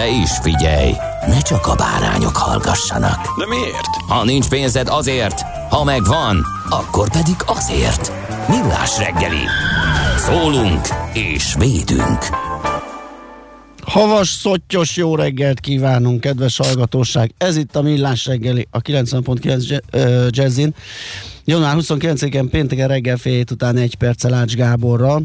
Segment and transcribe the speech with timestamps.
[0.00, 0.92] De is figyelj,
[1.26, 3.38] ne csak a bárányok hallgassanak.
[3.38, 3.86] De miért?
[4.08, 5.40] Ha nincs pénzed azért,
[5.70, 8.12] ha megvan, akkor pedig azért.
[8.48, 9.44] Millás reggeli.
[10.16, 12.18] Szólunk és védünk.
[13.86, 17.34] Havas, szottyos jó reggelt kívánunk, kedves hallgatóság!
[17.38, 20.74] Ez itt a Millás reggeli, a 90.9 Je- ö, Jazzin.
[21.44, 25.22] Január 29-én pénteken reggel fél hét után egy perccel Ács Gáborral.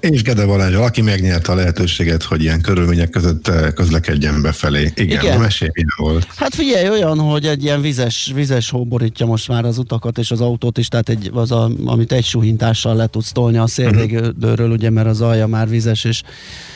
[0.00, 4.92] És Gede Balázs, aki megnyerte a lehetőséget, hogy ilyen körülmények között eh, közlekedjen befelé.
[4.94, 5.40] Igen, Igen.
[5.40, 6.26] Mesélj, milyen volt.
[6.36, 10.30] Hát figyelj, olyan, hogy egy ilyen vizes, vizes hó borítja most már az utakat és
[10.30, 14.70] az autót is, tehát egy, az a, amit egy suhintással le tudsz tolni a szélvédőről,
[14.70, 16.22] ugye, mert az alja már vizes, és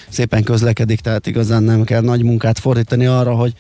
[0.09, 3.53] szépen közlekedik, tehát igazán nem kell nagy munkát fordítani arra, hogy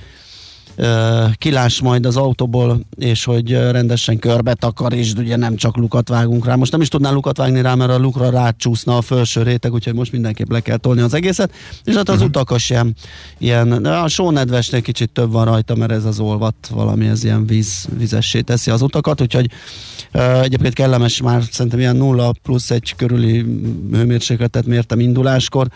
[0.77, 6.47] ö, kiláss majd az autóból, és hogy rendesen körbe takarítsd, ugye nem csak lukat vágunk
[6.47, 6.55] rá.
[6.55, 9.94] Most nem is tudnál lukat vágni rá, mert a lukra rácsúszna a felső réteg, úgyhogy
[9.94, 11.53] most mindenképp le kell tolni az egészet.
[11.85, 12.29] És hát az uh-huh.
[12.29, 12.73] utak is
[13.38, 17.88] ilyen, a sónedvesnél kicsit több van rajta, mert ez az olvat valami, ez ilyen víz,
[17.99, 19.50] vízessé teszi az utakat, úgyhogy
[20.43, 23.44] egyébként kellemes már szerintem ilyen 0 plusz egy körüli
[23.93, 25.69] hőmérsékletet mértem induláskor,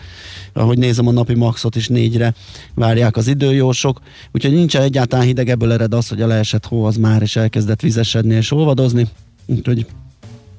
[0.53, 2.33] ahogy nézem a napi maxot is négyre
[2.73, 3.99] várják az időjósok,
[4.31, 7.81] úgyhogy nincsen egyáltalán hideg, ebből ered az, hogy a leesett hó az már is elkezdett
[7.81, 9.07] vizesedni és olvadozni,
[9.45, 9.85] úgyhogy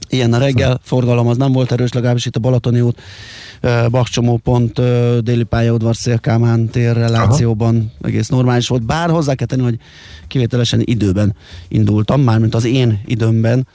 [0.09, 3.01] ilyen a reggel, forgalom az nem volt erős, legalábbis itt a Balatoni út,
[3.61, 9.47] ö, Bakcsomó pont, ö, déli pályaudvar Szélkámán tér relációban egész normális volt, bár hozzá kell
[9.47, 9.79] tenni, hogy
[10.29, 11.35] kivételesen időben
[11.69, 13.67] indultam, mármint az én időmben,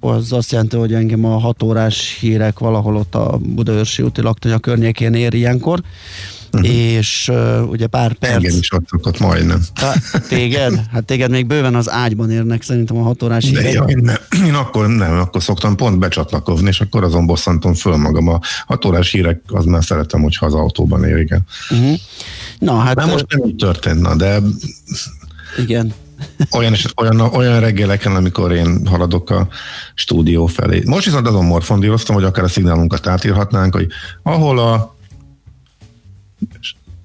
[0.00, 4.58] az azt jelenti, hogy engem a 6 órás hírek valahol ott a Budaörsi úti laktanya
[4.58, 5.82] környékén ér ilyenkor,
[6.64, 8.34] és uh, ugye pár perc...
[8.34, 9.60] Engem is ott szokott majdnem.
[9.74, 9.92] Ha,
[10.28, 10.80] téged?
[10.92, 13.72] Hát téged még bőven az ágyban érnek szerintem a hat órás De hírek.
[13.72, 14.16] ja, én, nem,
[14.46, 18.28] én akkor nem, akkor szoktam pont becsatlakozni, és akkor azon bosszantom föl magam.
[18.28, 21.44] A hat órás hírek, az már szeretem, hogyha az autóban ér, igen.
[21.70, 21.98] Uh-huh.
[22.58, 24.38] Na hát, Nem most nem így történt, na, de
[25.58, 25.94] igen.
[26.50, 29.48] olyan, olyan, olyan reggeleken, amikor én haladok a
[29.94, 30.82] stúdió felé.
[30.86, 33.86] Most viszont azon morfondíroztam, hogy akár a szignálunkat átírhatnánk, hogy
[34.22, 34.95] ahol a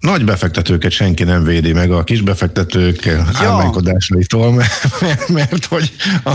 [0.01, 3.25] nagy befektetőket senki nem védi meg a kis befektetők ja.
[3.33, 5.91] álmánykodásaitól, mert, mert, mert hogy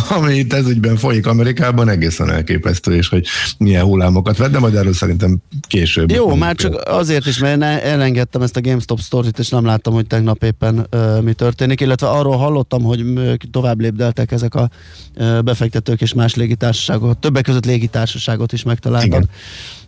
[0.09, 3.27] ami itt ez ügyben folyik Amerikában egészen elképesztő, és hogy
[3.59, 5.39] milyen hullámokat vett, de majd erről szerintem
[5.69, 6.11] később.
[6.11, 10.07] Jó, már csak azért is, mert elengedtem ezt a GameStop sztorit, és nem láttam, hogy
[10.07, 13.05] tegnap éppen uh, mi történik, illetve arról hallottam, hogy
[13.51, 14.71] tovább lépdeltek ezek a
[15.17, 19.09] uh, befektetők és más légitársaságok, többek között légitársaságot is megtaláltak.
[19.09, 19.29] Igen.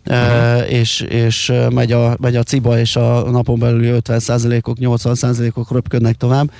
[0.09, 6.15] Uh, és, és megy, a, megy a ciba, és a napon belül 50%-ok, 80%-ok röpködnek
[6.15, 6.51] tovább.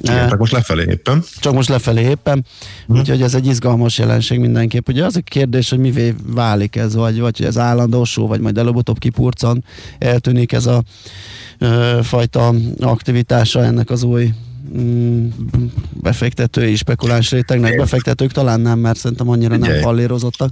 [0.00, 1.22] Igen, csak most lefelé éppen.
[1.40, 2.44] Csak most lefelé éppen,
[2.86, 2.98] hmm.
[2.98, 4.88] úgyhogy ez egy izgalmas jelenség mindenképp.
[4.88, 8.58] Ugye az a kérdés, hogy mivé válik ez, vagy, vagy hogy ez állandósó, vagy majd
[8.58, 9.64] előbb-utóbb kipurcan,
[9.98, 10.82] eltűnik ez a
[11.58, 14.30] ö, fajta aktivitása ennek az új
[14.78, 15.26] mm,
[16.02, 17.76] befektetői, spekuláns rétegnek.
[17.76, 19.82] Befektetők talán nem, mert szerintem annyira nem Figyelj.
[19.82, 20.50] pallérozottak.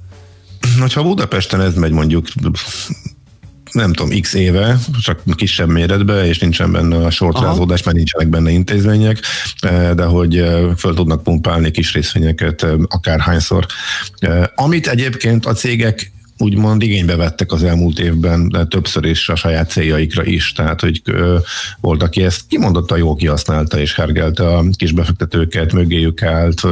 [0.81, 2.27] Hogyha Budapesten ez megy mondjuk
[3.73, 8.51] nem tudom, x éve, csak kisebb méretben, és nincsen benne a sortrázódás, mert nincsenek benne
[8.51, 9.19] intézmények,
[9.61, 13.67] eh, de hogy eh, föl tudnak pumpálni kis részvényeket eh, akárhányszor.
[14.55, 20.25] Amit egyébként a cégek úgymond igénybe vettek az elmúlt évben többször is a saját céljaikra
[20.25, 21.03] is, tehát hogy
[21.81, 26.63] volt, aki ezt kimondottan jól kihasználta és hergelte a kis befektetőket, mögéjük állt,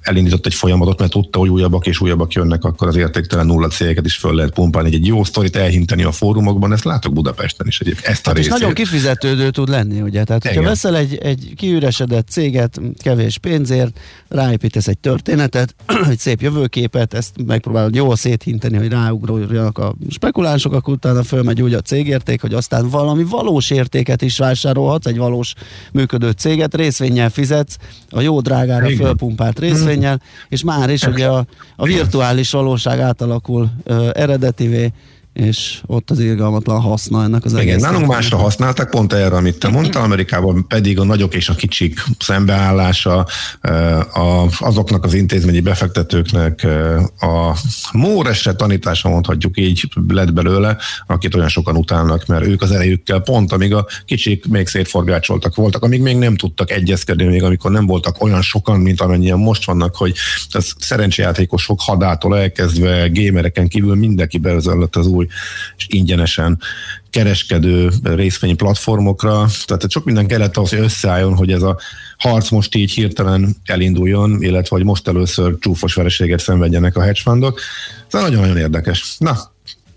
[0.00, 4.04] elindított egy folyamatot, mert tudta, hogy újabbak és újabbak jönnek, akkor az értéktelen nulla cégeket
[4.04, 8.06] is föl lehet pumpálni, egy jó sztorit elhinteni a fórumokban, ezt látok Budapesten is egyébként,
[8.06, 8.58] ezt a Hát és részét.
[8.58, 10.24] nagyon kifizetődő tud lenni, ugye?
[10.24, 10.70] Tehát, hogyha Igen.
[10.70, 15.74] veszel egy, egy kiüresedett céget kevés pénzért, ráépítesz egy történetet,
[16.10, 18.16] egy szép jövőképet, ezt megpróbálod jól
[18.48, 23.70] széthinteni, hogy ráugruljanak a spekulánsok, akkor utána fölmegy úgy a cégérték, hogy aztán valami valós
[23.70, 25.54] értéket is vásárolhatsz, egy valós
[25.92, 27.76] működő céget, részvényel fizetsz,
[28.10, 29.06] a jó drágára Igen.
[29.06, 31.46] fölpumpált részvényel, és már is ugye a,
[31.76, 34.92] a virtuális valóság átalakul ö, eredetivé,
[35.38, 37.82] és ott az irgalmatlan haszna ennek az Igen, egész.
[37.82, 42.04] nálunk másra használták, pont erre, amit te mondtál, Amerikában pedig a nagyok és a kicsik
[42.18, 43.26] szembeállása,
[43.60, 47.56] eh, azoknak az intézményi befektetőknek eh, a
[47.92, 50.76] móresre tanítása, mondhatjuk így, lett belőle,
[51.06, 55.82] akit olyan sokan utálnak, mert ők az erejükkel pont, amíg a kicsik még szétforgácsoltak voltak,
[55.82, 59.96] amíg még nem tudtak egyezkedni, még amikor nem voltak olyan sokan, mint amennyien most vannak,
[59.96, 60.14] hogy
[60.50, 65.26] az szerencsejátékosok hadától elkezdve gémereken kívül mindenki beözöllött az új
[65.76, 66.58] és ingyenesen
[67.10, 69.46] kereskedő részvény platformokra.
[69.66, 71.78] Tehát sok minden kellett ahhoz, hogy összeálljon, hogy ez a
[72.18, 77.60] harc most így hirtelen elinduljon, illetve hogy most először csúfos vereséget szenvedjenek a hedge fundok.
[78.10, 79.16] Ez nagyon-nagyon érdekes.
[79.18, 79.36] Na,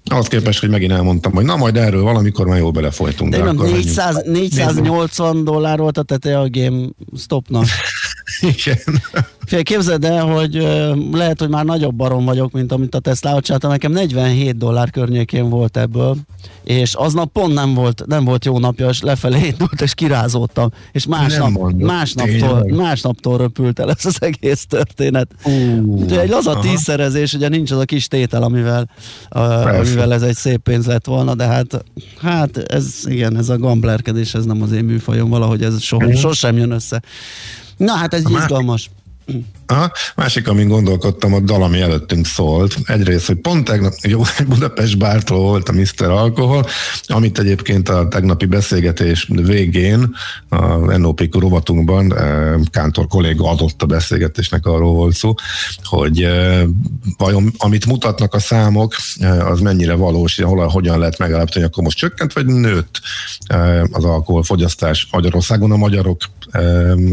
[0.06, 3.32] ahhoz képest, hogy megint elmondtam, hogy na majd erről valamikor már jól belefolytunk.
[3.32, 3.72] De menjünk.
[3.72, 7.66] 400, 480 dollár volt a teteje a GameStopnak.
[8.56, 9.02] Igen.
[9.46, 10.54] Fél, képzeld el, hogy
[11.12, 13.68] lehet, hogy már nagyobb barom vagyok, mint amit a Tesla csinálta.
[13.68, 16.16] Nekem 47 dollár környékén volt ebből,
[16.64, 20.70] és aznap pont nem volt, nem volt jó napja, és lefelé indult, és kirázódtam.
[20.92, 25.32] És másnap, másnaptól, másnaptól röpült el ez az egész történet.
[25.44, 26.62] Uh, Úgyhogy egy laza aha.
[26.62, 28.90] tízszerezés, ugye nincs az a kis tétel, amivel,
[29.36, 31.84] uh, amivel ez egy szép pénz lett volna, de hát,
[32.22, 36.12] hát ez igen, ez a gamblerkedés, ez nem az én műfajom, valahogy ez so, Mhm.
[36.12, 37.02] sosem jön össze.
[37.78, 38.90] Na hát ez A izgalmas.
[39.66, 39.92] Aha.
[40.16, 42.76] Másik, amin gondolkodtam, a dal, ami előttünk szólt.
[42.86, 46.10] Egyrészt, hogy pont tegnap jó, Budapest bártól volt a Mr.
[46.10, 46.66] Alkohol,
[47.08, 50.16] amit egyébként a tegnapi beszélgetés végén
[50.50, 55.34] a NOP rovatunkban eh, Kántor kolléga adott a beszélgetésnek, arról volt szó,
[55.84, 56.64] hogy eh,
[57.18, 61.98] vajon amit mutatnak a számok, eh, az mennyire valós, hol, hogyan lehet megállapítani, akkor most
[61.98, 63.02] csökkent vagy nőtt
[63.92, 66.18] az alkoholfogyasztás Magyarországon a magyarok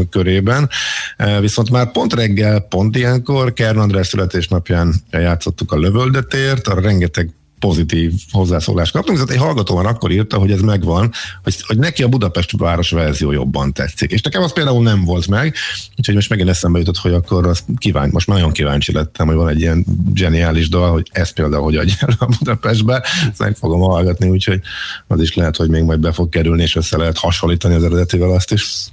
[0.09, 0.69] körében.
[1.17, 7.33] Eh, Viszont már pont reggel, pont ilyenkor, Kern András születésnapján játszottuk a lövöldetért, arra rengeteg
[7.59, 11.11] pozitív hozzászólást kaptunk, viszont egy hallgató már akkor írta, hogy ez megvan,
[11.43, 14.11] hogy, hogy neki a Budapest város verzió jobban tetszik.
[14.11, 15.55] És nekem az például nem volt meg,
[15.97, 19.47] úgyhogy most megint eszembe jutott, hogy akkor az kíváncsi, most nagyon kíváncsi lettem, hogy van
[19.47, 23.79] egy ilyen zseniális dal, hogy ez például hogy adja el a Budapestbe, ezt meg fogom
[23.79, 24.61] hallgatni, úgyhogy
[25.07, 28.31] az is lehet, hogy még majd be fog kerülni, és össze lehet hasonlítani az eredetivel
[28.31, 28.87] azt is.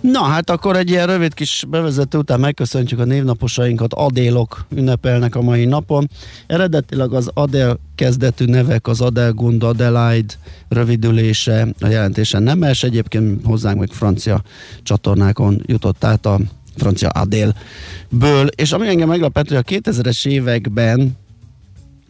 [0.00, 3.94] Na hát akkor egy ilyen rövid kis bevezető után megköszöntjük a névnaposainkat.
[3.94, 6.10] Adélok ünnepelnek a mai napon.
[6.46, 10.34] Eredetileg az Adél kezdetű nevek az Adelgund, Adelaide
[10.68, 12.82] rövidülése a jelentésen nemes.
[12.82, 14.42] Egyébként hozzánk meg francia
[14.82, 16.38] csatornákon jutott át a
[16.76, 18.46] francia Adélből.
[18.56, 21.16] És ami engem meglepett, hogy a 2000-es években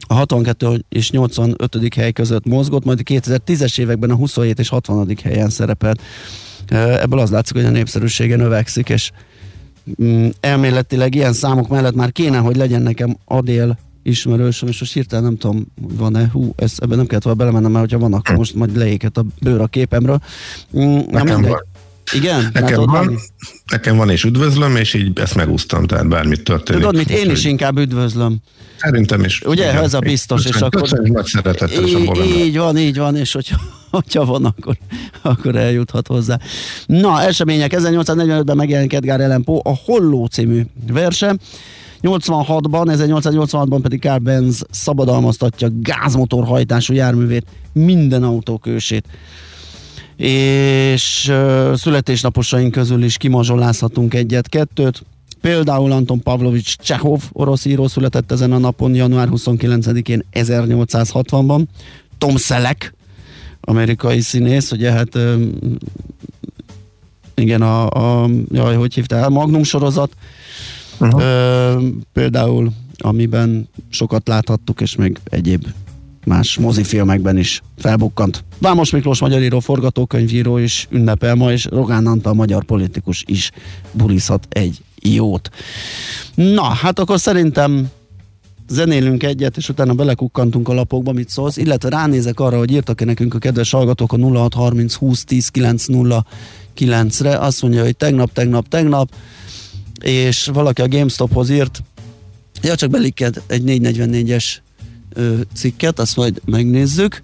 [0.07, 1.95] a 62 és 85.
[1.95, 5.17] hely között mozgott, majd a 2010-es években a 27 és 60.
[5.23, 6.01] helyen szerepelt.
[6.71, 9.11] Ebből az látszik, hogy a népszerűsége növekszik, és
[10.03, 15.25] mm, elméletileg ilyen számok mellett már kéne, hogy legyen nekem Adél ismerősöm, és most hirtelen
[15.25, 18.55] nem tudom, van-e, hú, ez, ebben nem kellett volna belemennem, mert hogyha van, akkor most
[18.55, 20.21] majd leéket a bőr a képemről.
[20.79, 21.67] Mm, nekem van.
[22.13, 22.51] Igen?
[22.53, 23.19] Nekem van,
[23.71, 26.83] nekem van, és üdvözlöm, és így ezt megúsztam, tehát bármit történik.
[26.83, 28.41] Tudod mit, én is inkább üdvözlöm.
[28.77, 29.43] Szerintem is.
[29.45, 30.81] Ugye, igen, ez a biztos, köszön, és akkor...
[30.83, 34.77] Köszönjük nagy szeretettel, így, így van, így van, és hogyha, hogyha van, akkor,
[35.23, 36.39] akkor eljuthat hozzá.
[36.87, 40.63] Na, események, 1845-ben megjelenik Edgar Allan Poe a Holló című
[40.93, 41.37] verse,
[42.03, 49.05] 86-ban, 1886-ban pedig Carl Benz szabadalmaztatja gázmotorhajtású járművét, minden autókősét
[50.21, 51.33] és
[51.75, 55.03] születésnaposaink közül is kimazsolázhatunk egyet-kettőt.
[55.41, 61.65] Például Anton Pavlovics Csehov, orosz író született ezen a napon, január 29-én 1860-ban.
[62.19, 62.95] Tom Selleck,
[63.61, 65.19] amerikai színész, ugye hát
[67.35, 67.89] igen, a,
[68.23, 70.13] a jaj, hogy hívta Magnum sorozat,
[70.99, 71.23] uh-huh.
[71.23, 75.67] ö, például, amiben sokat láthattuk, és még egyéb
[76.27, 78.45] más mozifilmekben is felbukkant.
[78.59, 83.51] Vámos Miklós magyar író, forgatókönyvíró is ünnepel ma, és Rogán Antal magyar politikus is
[83.93, 85.51] bulizhat egy jót.
[86.35, 87.91] Na, hát akkor szerintem
[88.69, 93.35] zenélünk egyet, és utána belekukkantunk a lapokba, mit szólsz, illetve ránézek arra, hogy írtak-e nekünk
[93.35, 99.15] a kedves hallgatók a 0630 20 10 909 re azt mondja, hogy tegnap, tegnap, tegnap,
[100.01, 101.83] és valaki a GameStophoz írt,
[102.63, 104.45] ja, csak beliked egy 444-es
[105.55, 107.23] cikket, azt majd megnézzük,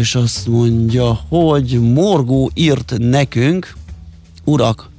[0.00, 3.74] és azt mondja, hogy Morgó írt nekünk,
[4.44, 4.90] urak,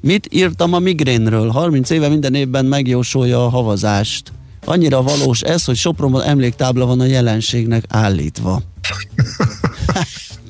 [0.00, 1.48] mit írtam a migrénről?
[1.48, 4.32] 30 éve minden évben megjósolja a havazást.
[4.64, 8.62] Annyira valós ez, hogy Sopronban emléktábla van a jelenségnek állítva.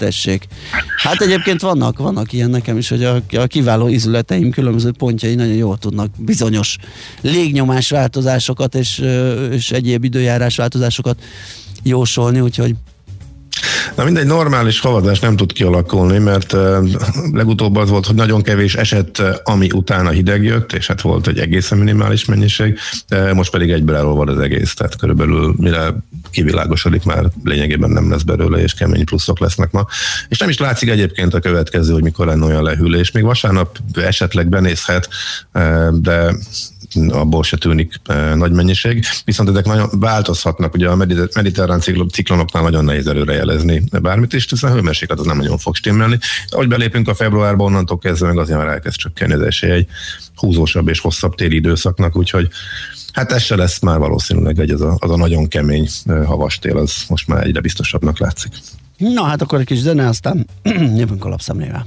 [0.04, 0.46] Tessék.
[0.96, 5.54] Hát egyébként vannak, vannak ilyen nekem is, hogy a, a kiváló ízületeim különböző pontjai nagyon
[5.54, 6.76] jól tudnak bizonyos
[7.20, 9.04] légnyomás változásokat és,
[9.50, 11.22] és egyéb időjárás változásokat
[11.82, 12.74] jósolni, úgyhogy
[13.96, 16.56] Na mindegy, normális havazás nem tud kialakulni, mert
[17.32, 21.38] legutóbb az volt, hogy nagyon kevés eset, ami utána hideg jött, és hát volt egy
[21.38, 22.78] egészen minimális mennyiség,
[23.32, 25.94] most pedig egyből elolvad az egész, tehát körülbelül mire
[26.30, 29.86] kivilágosodik már lényegében nem lesz belőle, és kemény pluszok lesznek ma.
[30.28, 33.10] És nem is látszik egyébként a következő, hogy mikor lenne olyan lehűlés.
[33.10, 35.08] Még vasárnap esetleg benézhet,
[35.92, 36.34] de
[37.08, 40.96] abból se tűnik e, nagy mennyiség, viszont ezek nagyon változhatnak, ugye a
[41.34, 41.80] mediterrán
[42.12, 46.18] ciklonoknál nagyon nehéz előrejelezni bármit is, hiszen a hőmérséklet az nem nagyon fog stimmelni.
[46.48, 49.86] Ahogy belépünk a februárba, onnantól kezdve meg azért már elkezd csökkenni az esély egy
[50.34, 52.48] húzósabb és hosszabb téli időszaknak, úgyhogy
[53.12, 55.88] Hát ez se lesz már valószínűleg egy az a, az a nagyon kemény
[56.24, 58.52] havastél, az most már egyre biztosabbnak látszik.
[58.96, 60.46] Na hát akkor egy kis zene, aztán
[61.00, 61.86] jövünk a lapszemlével.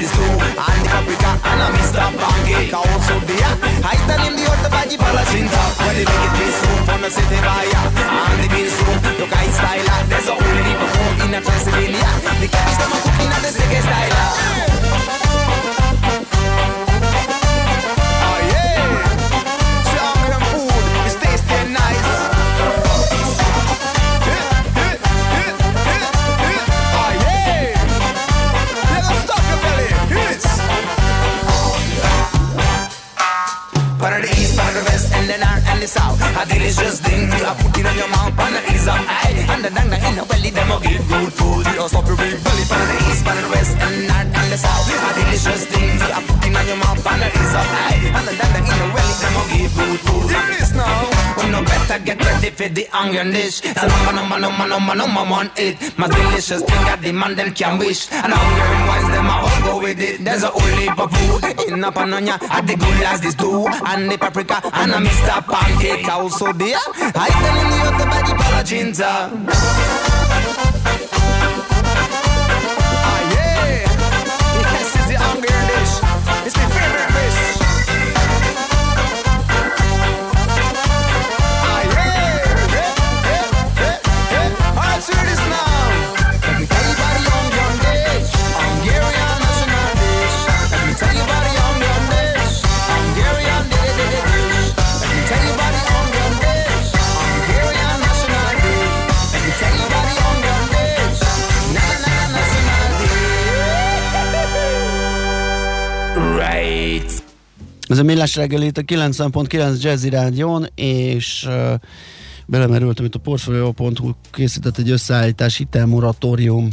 [0.00, 2.04] is true And the paprika and a Mr.
[2.20, 3.50] Pancake Also dia
[3.86, 7.10] Hai the di orta bhaji bala chinta When they make it be soup on a
[7.10, 9.90] city baya And the beans soup Look I style.
[10.10, 12.10] There's a only people in a Transylvania
[12.40, 14.85] The cash them a cooking at the sickest style
[36.58, 39.36] delicious thing you I put it in your mouth and it is a high.
[39.52, 42.84] And the dang in the belly them'll give good food It'll stop your belly from
[42.90, 46.20] the east, from the west and north and the south A delicious thing you I
[46.24, 48.00] put it in your mouth and it is a high.
[48.16, 51.05] And the dang in the belly them'll give good food Hear this now
[51.52, 53.60] then ready for the hunger dish.
[53.60, 55.76] The number, number, number, number, number one it.
[55.98, 58.10] My delicious thing I demand them can wish.
[58.12, 60.24] And hunger and wise them I all go with it.
[60.24, 62.38] There's a whole heap of food in a panonia.
[62.50, 63.66] I the good as this too.
[63.86, 65.42] And the paprika and a Mr.
[65.46, 66.78] Pancake also there.
[66.96, 70.15] I tell in the other by the
[107.86, 111.74] Ez a Millás reggeli itt a 90.9 Jazzy Rádion, és uh,
[112.46, 116.68] belemerültem itt a Portfolio.hu készített egy összeállítás hitelmoratórium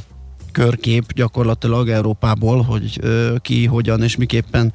[0.51, 4.73] körkép gyakorlatilag Európából, hogy uh, ki, hogyan és miképpen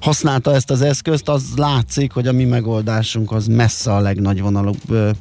[0.00, 5.14] használta ezt az eszközt, az látszik, hogy a mi megoldásunk az messze a legnagyvonalúbb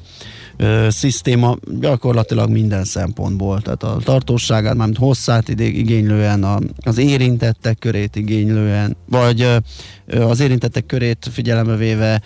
[0.58, 8.16] ö, szisztéma gyakorlatilag minden szempontból, tehát a tartóságát, mármint hosszát igénylően, a, az érintettek körét
[8.16, 9.58] igénylően, vagy ö,
[10.24, 12.22] az érintettek körét figyelembe véve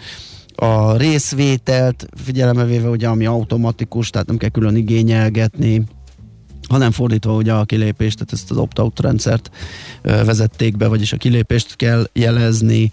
[0.55, 5.83] a részvételt figyelembe véve, ugye, ami automatikus, tehát nem kell külön igényelgetni,
[6.69, 9.49] hanem fordítva ugye a kilépést, tehát ezt az opt-out rendszert
[10.01, 12.91] ö, vezették be, vagyis a kilépést kell jelezni,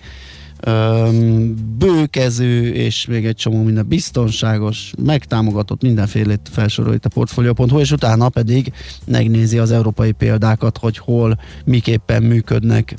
[1.79, 8.29] bőkező, és még egy csomó minden biztonságos, megtámogatott mindenfélét felsorol itt a portfolio.hu, és utána
[8.29, 8.73] pedig
[9.05, 12.95] megnézi az európai példákat, hogy hol, miképpen működnek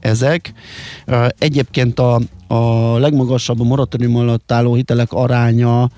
[0.00, 0.52] ezek.
[1.38, 2.20] Egyébként a,
[2.52, 5.90] a legmagasabb a moratórium alatt álló hitelek aránya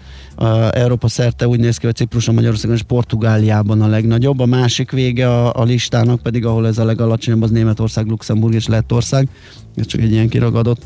[0.71, 4.41] Európa szerte úgy néz ki, hogy Cipruson, Magyarországon és Portugáliában a legnagyobb.
[4.41, 8.67] A másik vége a, a listának pedig, ahol ez a legalacsonyabb, az Németország, Luxemburg és
[8.67, 9.29] Lettország.
[9.77, 10.83] Ez csak egy ilyen kiragadott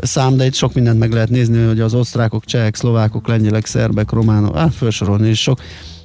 [0.00, 4.10] szám, de itt sok mindent meg lehet nézni, hogy az osztrákok, csehek, szlovákok, lengyelek, szerbek,
[4.10, 5.60] románok, hát felsorolni is sok,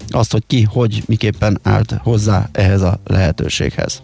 [0.07, 4.01] azt, hogy ki, hogy, miképpen állt hozzá ehhez a lehetőséghez.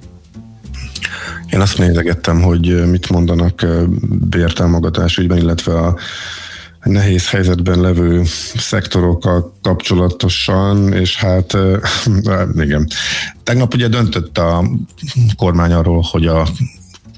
[1.50, 3.66] Én azt nézegettem, hogy mit mondanak
[4.30, 5.98] bértámogatás ügyben, illetve a
[6.84, 8.24] nehéz helyzetben levő
[8.56, 11.58] szektorokkal kapcsolatosan, és hát
[12.56, 12.88] igen.
[13.44, 14.64] Tegnap ugye döntött a
[15.38, 16.48] kormány arról, hogy a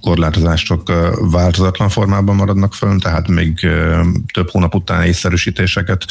[0.02, 0.92] korlátozások
[1.32, 3.68] változatlan formában maradnak fönn, tehát még
[4.34, 6.06] több hónap után észszerűsítéseket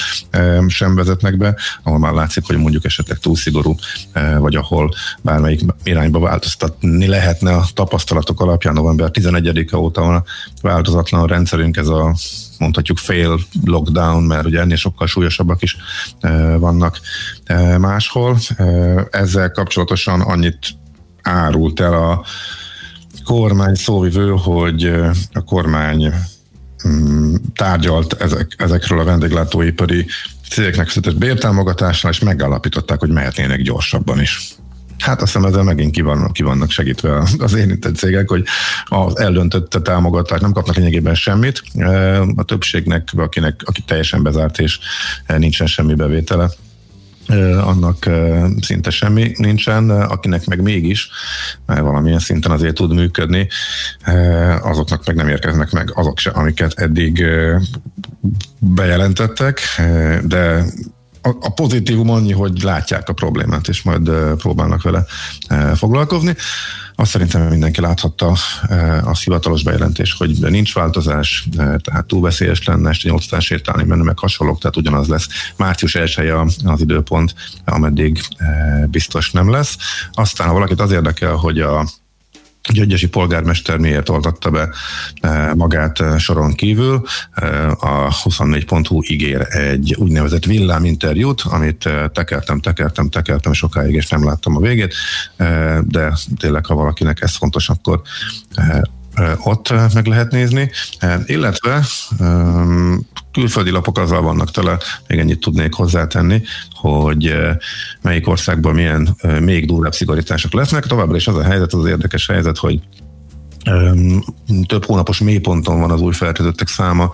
[0.68, 3.74] sem vezetnek be, ahol már látszik, hogy mondjuk esetleg túl szigorú,
[4.38, 10.24] vagy ahol bármelyik irányba változtatni lehetne a tapasztalatok alapján november 11-e óta van
[10.62, 12.14] változatlan a rendszerünk, ez a
[12.58, 15.76] mondhatjuk fél lockdown, mert ugye ennél sokkal súlyosabbak is
[16.58, 17.00] vannak
[17.78, 18.38] máshol.
[19.10, 20.58] Ezzel kapcsolatosan annyit
[21.22, 22.24] árult el a
[23.30, 24.84] kormány szóvivő, hogy
[25.32, 26.12] a kormány
[26.88, 30.06] mm, tárgyalt ezek, ezekről a vendéglátóipari
[30.50, 34.54] cégeknek született bértámogatásnál, és megállapították, hogy mehetnének gyorsabban is.
[34.98, 38.44] Hát azt hiszem ezzel megint ki vannak, ki vannak segítve az érintett cégek, hogy
[38.84, 41.62] az eldöntött támogatást nem kapnak lényegében semmit.
[42.34, 44.78] A többségnek, akinek, aki teljesen bezárt és
[45.26, 46.50] nincsen semmi bevétele,
[47.64, 48.08] annak
[48.60, 51.10] szinte semmi nincsen, akinek meg mégis,
[51.66, 53.48] mert valamilyen szinten azért tud működni,
[54.62, 57.24] azoknak meg nem érkeznek meg azok se, amiket eddig
[58.58, 59.60] bejelentettek,
[60.22, 60.64] de
[61.22, 65.04] a pozitívum annyi, hogy látják a problémát, és majd próbálnak vele
[65.74, 66.34] foglalkozni.
[66.94, 68.36] Azt szerintem mindenki láthatta
[69.04, 74.18] a hivatalos bejelentés, hogy nincs változás, tehát túl veszélyes lenne este 8 sétálni, menni, meg
[74.18, 75.28] hasonlók, tehát ugyanaz lesz.
[75.56, 76.32] Március 1
[76.64, 78.20] az időpont, ameddig
[78.86, 79.76] biztos nem lesz.
[80.12, 81.88] Aztán, ha valakit az érdekel, hogy a
[82.68, 84.68] Gyöngyösi polgármester miért oltatta be
[85.54, 87.02] magát soron kívül.
[87.80, 94.60] A 24.hu ígér egy úgynevezett villáminterjút, amit tekertem, tekertem, tekertem sokáig, és nem láttam a
[94.60, 94.94] végét,
[95.80, 98.02] de tényleg, ha valakinek ez fontos, akkor
[99.36, 100.70] ott meg lehet nézni,
[101.26, 101.84] illetve
[103.32, 106.42] külföldi lapok azzal vannak tele, még ennyit tudnék hozzátenni,
[106.80, 107.34] hogy
[108.02, 110.86] melyik országban milyen még durvább szigorítások lesznek.
[110.86, 112.80] Továbbra is az a helyzet, az, az érdekes helyzet, hogy
[114.66, 117.10] több hónapos mélyponton van az új fertőzöttek száma,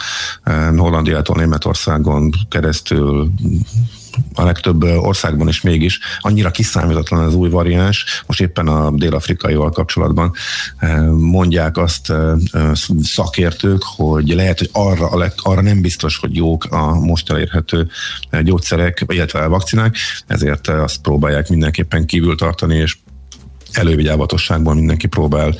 [0.76, 3.30] Hollandiától Németországon keresztül
[4.34, 10.32] a legtöbb országban is mégis annyira kiszámítatlan az új variáns, most éppen a dél-afrikaival kapcsolatban
[11.16, 12.12] mondják azt
[13.02, 17.88] szakértők, hogy lehet, hogy arra, a leg, arra nem biztos, hogy jók a most elérhető
[18.42, 22.96] gyógyszerek, illetve a vakcinák, ezért azt próbálják mindenképpen kívül tartani, és
[23.72, 25.54] elővigyávatosságban mindenki próbál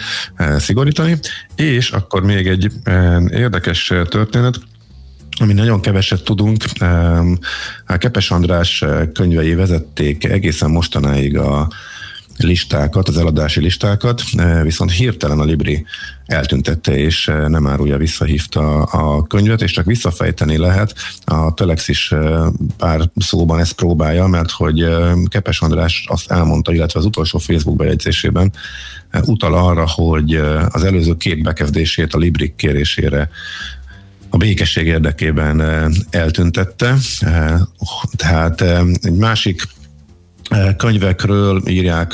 [0.59, 1.19] szigorítani.
[1.57, 2.73] És akkor még egy
[3.31, 4.61] érdekes történet,
[5.39, 6.65] ami nagyon keveset tudunk.
[7.87, 11.69] Kepes András könyvei vezették egészen mostanáig a
[12.37, 14.23] listákat, az eladási listákat,
[14.63, 15.85] viszont hirtelen a Libri
[16.27, 20.95] eltüntette, és nem árulja, visszahívta a könyvet, és csak visszafejteni lehet.
[21.25, 22.15] A Telex is
[22.77, 24.87] pár szóban ezt próbálja, mert hogy
[25.29, 28.53] Kepes András azt elmondta, illetve az utolsó Facebook bejegyzésében
[29.25, 30.35] utal arra, hogy
[30.69, 33.31] az előző két bekezdését a Libri kérésére
[34.37, 35.63] a békesség érdekében
[36.11, 36.95] eltüntette.
[38.17, 38.61] Tehát
[39.03, 39.63] egy másik
[40.77, 42.13] könyvekről írják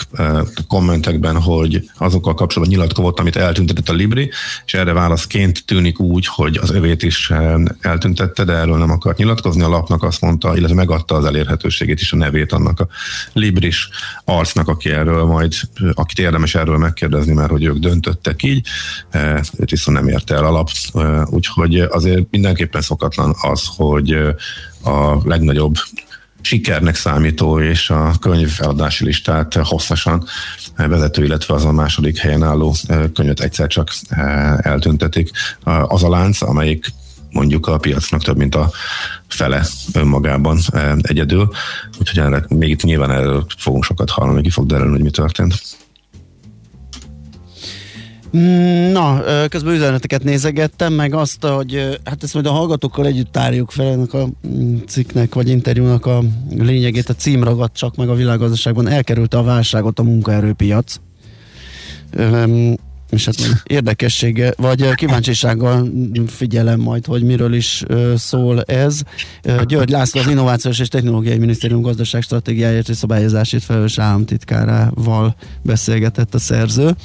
[0.68, 4.30] kommentekben, hogy azokkal kapcsolatban nyilatkozott, amit eltüntetett a Libri,
[4.64, 7.32] és erre válaszként tűnik úgy, hogy az övét is
[7.80, 9.62] eltüntette, de erről nem akart nyilatkozni.
[9.62, 12.88] A lapnak azt mondta, illetve megadta az elérhetőségét is a nevét annak a
[13.32, 13.88] Libris
[14.24, 15.54] arcnak, aki erről majd,
[15.94, 18.66] akit érdemes erről megkérdezni, mert hogy ők döntöttek így,
[19.56, 20.70] őt viszont nem érte el alap.
[21.26, 24.12] Úgyhogy azért mindenképpen szokatlan az, hogy
[24.84, 25.74] a legnagyobb
[26.42, 30.24] sikernek számító és a könyv eladási listát hosszasan
[30.76, 32.74] vezető, illetve az a második helyen álló
[33.14, 33.92] könyvet egyszer csak
[34.56, 35.30] eltüntetik.
[35.64, 36.86] Az a lánc, amelyik
[37.30, 38.70] mondjuk a piacnak több mint a
[39.28, 40.58] fele önmagában
[41.00, 41.50] egyedül.
[42.00, 45.62] Úgyhogy erre, még itt nyilván erről fogunk sokat hallani, ki fog derülni, hogy mi történt.
[48.92, 53.86] Na, közben üzeneteket nézegettem, meg azt, hogy hát ezt majd a hallgatókkal együtt tárjuk fel
[53.86, 58.88] ennek a mm, cikknek, vagy interjúnak a lényegét, a cím ragadt csak meg a világgazdaságban,
[58.88, 60.96] elkerülte a válságot a munkaerőpiac
[63.12, 65.88] és hát érdekessége, vagy kíváncsisággal
[66.26, 67.82] figyelem majd, hogy miről is
[68.16, 69.00] szól ez.
[69.66, 76.38] György László az Innovációs és Technológiai Minisztérium gazdaság stratégiáért és szabályozásért felelős államtitkárával beszélgetett a
[76.38, 76.96] szerző.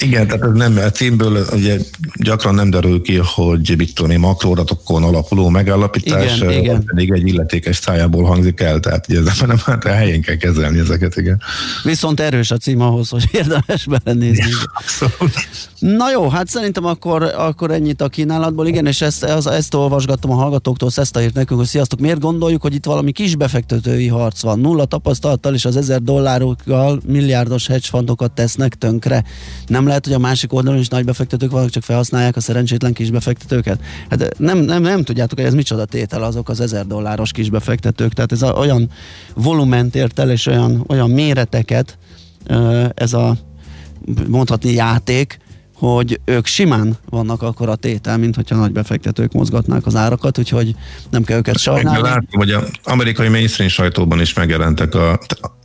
[0.00, 1.78] Igen, tehát ez nem, a címből ugye
[2.14, 6.84] gyakran nem derül ki, hogy mit tudom én, makroadatokon alapuló megállapítás, igen, igen.
[6.84, 10.78] pedig egy illetékes szájából hangzik el, tehát ugye ez nem hát a helyén kell kezelni
[10.78, 11.42] ezeket, igen.
[11.82, 14.52] Viszont erős a cím ahhoz, hogy érdemes belenézni.
[14.80, 15.47] Abszolút.
[15.78, 18.66] Na jó, hát szerintem akkor, akkor ennyit a kínálatból.
[18.66, 22.20] Igen, és ezt, ezt, ezt olvasgattam a hallgatóktól, ezt a írt nekünk, hogy sziasztok, miért
[22.20, 24.58] gondoljuk, hogy itt valami kis befektetői harc van?
[24.58, 29.24] Nulla tapasztalattal és az ezer dollárokkal milliárdos hedge fundokat tesznek tönkre.
[29.66, 33.10] Nem lehet, hogy a másik oldalon is nagy befektetők vannak, csak felhasználják a szerencsétlen kis
[33.10, 33.80] befektetőket?
[34.10, 38.12] Hát nem, nem, nem tudjátok, hogy ez micsoda tétel azok az ezer dolláros kis befektetők.
[38.12, 38.90] Tehát ez a, olyan
[39.34, 41.98] volument ért el, és olyan, olyan méreteket
[42.94, 43.36] ez a
[44.28, 45.38] mondhatni játék,
[45.74, 50.74] hogy ők simán vannak akkor a tétel, mint hogyha nagy befektetők mozgatnák az árakat, úgyhogy
[51.10, 52.02] nem kell őket sajnálni.
[52.02, 55.18] Látom, hogy az amerikai mainstream sajtóban is megjelentek a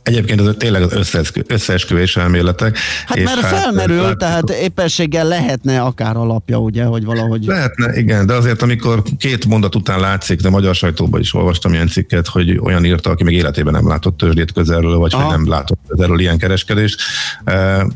[0.04, 1.10] Egyébként ez tényleg az
[1.46, 2.78] összeesküvés elméletek.
[3.06, 7.44] Hát és mert hát felmerül, hát, tehát éppenséggel lehetne akár alapja, ugye, hogy valahogy...
[7.44, 11.88] Lehetne, igen, de azért amikor két mondat után látszik, de magyar sajtóban is olvastam ilyen
[11.88, 15.22] cikket, hogy olyan írta, aki még életében nem látott tőzsdét közelről, vagy Aha.
[15.22, 17.00] hogy nem látott közelről ilyen kereskedést.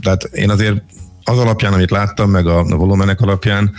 [0.02, 0.82] Tehát én azért
[1.24, 3.74] az alapján, amit láttam, meg a, a volumenek alapján,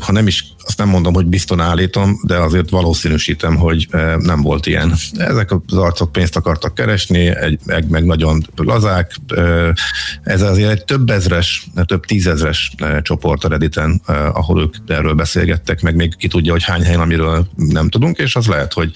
[0.00, 4.42] ha nem is, azt nem mondom, hogy bizton állítom, de azért valószínűsítem, hogy e, nem
[4.42, 4.94] volt ilyen.
[5.16, 9.16] Ezek az arcok pénzt akartak keresni, egy, meg, meg nagyon lazák.
[9.26, 9.74] E,
[10.22, 15.80] ez azért egy több ezres, több tízezres e, csoport a Redditen, ahol ők erről beszélgettek,
[15.80, 18.90] meg még ki tudja, hogy hány helyen, amiről nem tudunk, és az lehet, hogy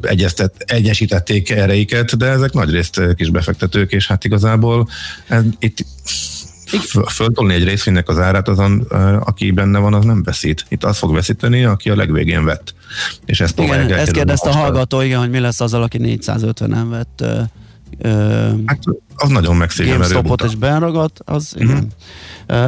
[0.00, 4.88] egyeztet, egyesítették ereiket, de ezek nagyrészt kis befektetők, és hát igazából
[5.58, 5.84] itt
[7.08, 8.80] föltolni egy részvénynek az árát, azon,
[9.24, 10.64] aki benne van, az nem veszít.
[10.68, 12.74] Itt az fog veszíteni, aki a legvégén vett.
[13.24, 17.24] És ezt igen, ezt kérdezte a hallgató, igen, hogy mi lesz azzal, aki 450-en vett
[18.66, 18.78] hát,
[19.16, 20.00] az nagyon megszégyenelő.
[20.00, 21.70] GameStopot és benragadt, az uh-huh.
[21.70, 21.88] igen.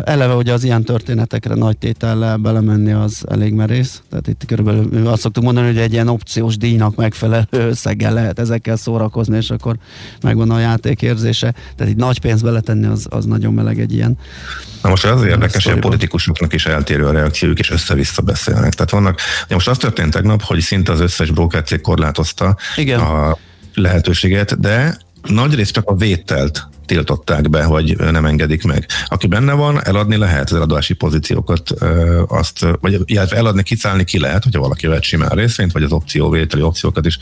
[0.04, 4.02] Eleve ugye az ilyen történetekre nagy tétellel belemenni az elég merész.
[4.10, 8.76] Tehát itt körülbelül azt szoktuk mondani, hogy egy ilyen opciós díjnak megfelelő összeggel lehet ezekkel
[8.76, 9.76] szórakozni, és akkor
[10.22, 11.54] megvan a játékérzése.
[11.76, 14.18] Tehát egy nagy pénzt beletenni, az, az nagyon meleg egy ilyen.
[14.82, 18.74] Na most az érdekes, hogy a politikusoknak is eltérő a reakciójuk, és össze-vissza beszélnek.
[18.74, 23.00] Tehát vannak, most az történt tegnap, hogy szinte az összes brokercég korlátozta Igen.
[23.00, 23.38] a
[23.74, 24.96] lehetőséget, de
[25.28, 28.86] nagyrészt csak a vételt tiltották be, vagy nem engedik meg.
[29.06, 31.70] Aki benne van, eladni lehet az eladási pozíciókat,
[32.28, 36.62] azt, vagy illetve eladni, kicálni ki lehet, hogyha valaki vett simán részvényt, vagy az opcióvételi
[36.62, 37.18] opciókat is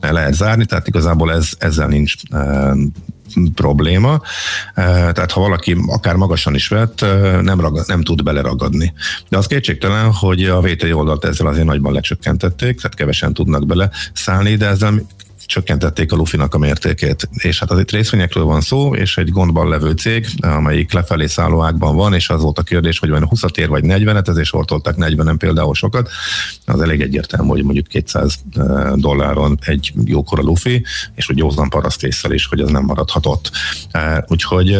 [0.00, 2.14] lehet zárni, tehát igazából ez, ezzel nincs
[3.54, 4.20] probléma.
[4.74, 7.00] Tehát ha valaki akár magasan is vett,
[7.42, 8.92] nem, ragad, nem tud beleragadni.
[9.28, 13.90] De az kétségtelen, hogy a vételi oldalt ezzel azért nagyban lecsökkentették, tehát kevesen tudnak bele
[14.12, 15.06] szállni, de ezzel
[15.48, 17.28] csökkentették a lufinak a mértékét.
[17.32, 21.62] És hát az itt részvényekről van szó, és egy gondban levő cég, amelyik lefelé szálló
[21.62, 24.94] ágban van, és az volt a kérdés, hogy van 20 ér vagy 40-et, ezért sortolták
[24.98, 26.10] 40-en például sokat.
[26.64, 28.38] Az elég egyértelmű, hogy mondjuk 200
[28.94, 30.84] dolláron egy jókora lufi,
[31.14, 33.50] és hogy józan parasztésszel is, hogy ez nem maradhatott.
[34.26, 34.78] Úgyhogy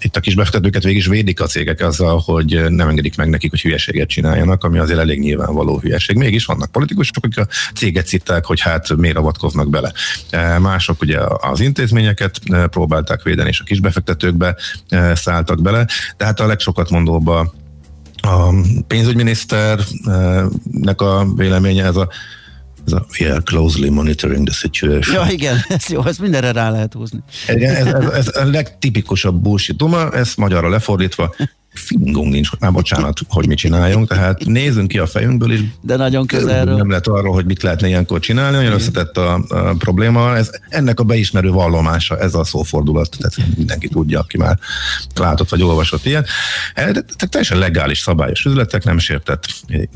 [0.00, 3.50] itt a kis befektetőket végig is védik a cégek azzal, hogy nem engedik meg nekik,
[3.50, 6.16] hogy hülyeséget csináljanak, ami azért elég nyilvánvaló hülyeség.
[6.16, 9.92] Mégis vannak politikusok, akik a céget citták, hogy hát miért avatkoznak bele.
[10.60, 14.56] Mások ugye az intézményeket próbálták védeni, és a kisbefektetőkbe
[15.14, 15.86] szálltak bele.
[16.16, 17.54] Tehát a legsokat mondóba
[18.22, 18.54] a
[18.86, 22.08] pénzügyminiszternek a véleménye ez a
[22.86, 25.14] ez a we are closely monitoring the situation.
[25.14, 27.18] Ja, igen, ez jó, ez mindenre rá lehet húzni.
[27.48, 31.34] Igen, ez, ez, ez a legtipikusabb bullshit duma, ezt magyarra lefordítva,
[31.74, 36.26] fingunk nincs, már bocsánat, hogy mit csináljunk, tehát nézzünk ki a fejünkből, és De nagyon
[36.26, 36.76] közelről.
[36.76, 41.00] nem lehet arról, hogy mit lehetne ilyenkor csinálni, nagyon összetett a, a probléma, ez, ennek
[41.00, 44.58] a beismerő vallomása, ez a szófordulat, tehát mindenki tudja, aki már
[45.14, 46.24] látott vagy olvasott ilyen.
[46.74, 49.44] E, de teljesen legális, szabályos üzletek, nem sértett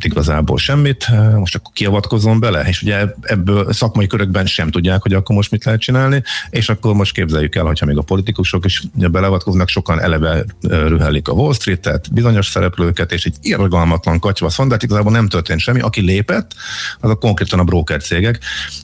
[0.01, 5.37] igazából semmit, most akkor kiavatkozom bele, és ugye ebből szakmai körökben sem tudják, hogy akkor
[5.37, 9.69] most mit lehet csinálni, és akkor most képzeljük el, hogyha még a politikusok is beleavatkoznak,
[9.69, 14.83] sokan eleve rühellik a Wall Street-et, bizonyos szereplőket, és egy irgalmatlan katyvasz van, de hát
[14.83, 15.81] igazából nem történt semmi.
[15.81, 16.55] Aki lépett,
[17.01, 18.39] az a konkrétan a broker cégek,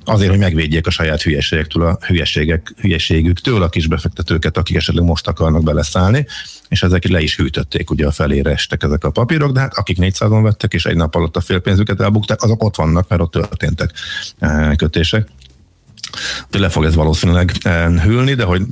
[0.05, 5.27] azért, hogy megvédjék a saját hülyeségektől, a hülyeségek, hülyeségüktől a kis befektetőket, akik esetleg most
[5.27, 6.27] akarnak beleszállni,
[6.69, 9.97] és ezek le is hűtötték, ugye a felére estek ezek a papírok, de hát akik
[10.01, 13.91] 400-on vettek, és egy nap alatt a félpénzüket elbukták, azok ott vannak, mert ott történtek
[14.77, 15.29] kötések
[16.51, 17.53] de le fog ez valószínűleg
[18.03, 18.63] hűlni, de hogy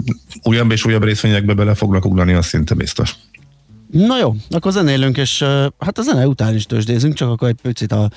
[0.42, 3.16] újabb és újabb részvényekbe bele fognak ugrani, az szinte biztos.
[3.92, 5.42] Na jó, akkor zenélünk, és
[5.78, 8.10] hát a zene után is tőzsdézünk, csak akkor egy picit a,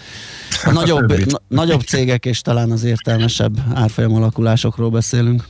[0.63, 5.43] a nagyobb, na, nagyobb cégek és talán az értelmesebb árfolyam alakulásokról beszélünk.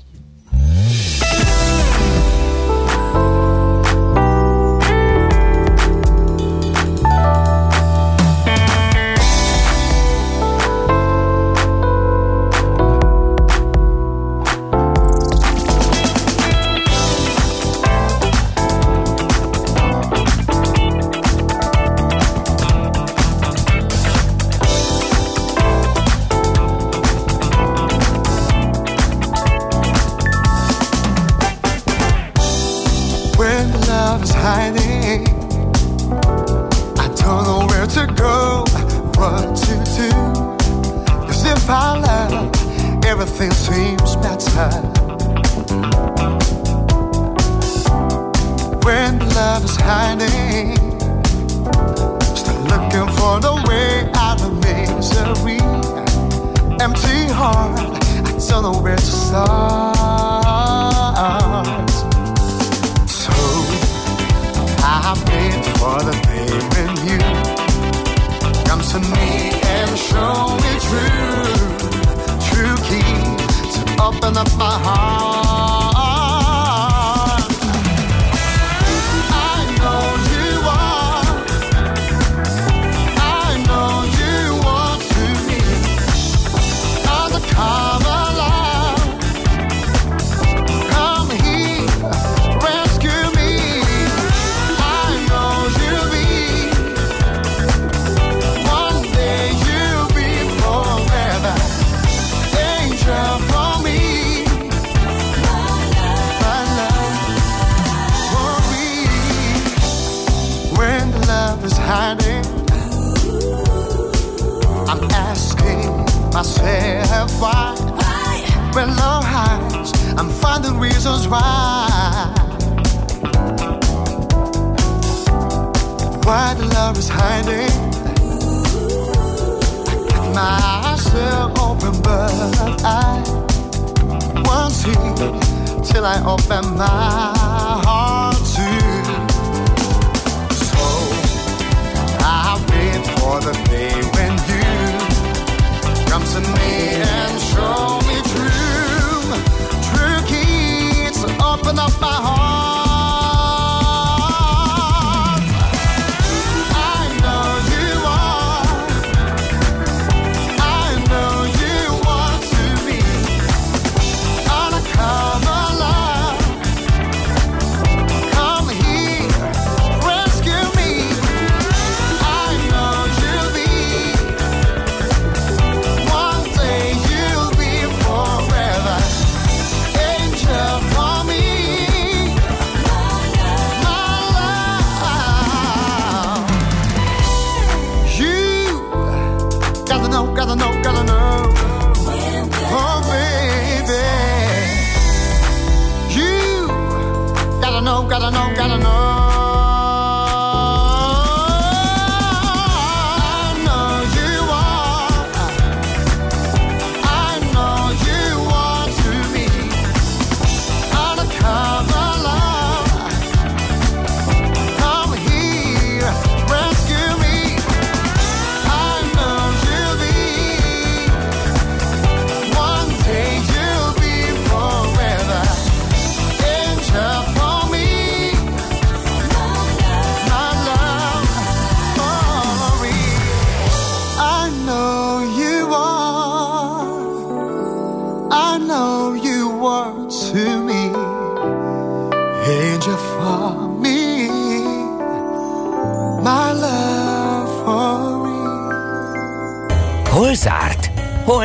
[197.85, 199.24] know, gotta know, gotta know.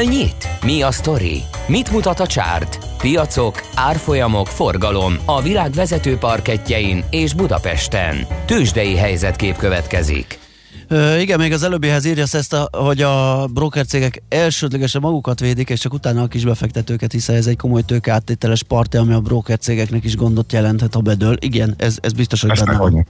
[0.00, 0.48] Hol nyit?
[0.64, 1.42] Mi a sztori?
[1.66, 2.78] Mit mutat a csárt?
[2.98, 8.26] Piacok, árfolyamok, forgalom a világ vezető parketjein és Budapesten.
[8.46, 10.38] Tősdei helyzetkép következik.
[10.88, 15.70] Ö, igen, még az előbbihez írja ezt, a, hogy a broker cégek elsődlegesen magukat védik,
[15.70, 19.58] és csak utána a kis befektetőket, hiszen ez egy komoly tőkeáttételes parti, ami a broker
[19.58, 21.36] cégeknek is gondot jelenthet, ha bedől.
[21.40, 23.06] Igen, ez, ez biztos, hogy Ezt benne van.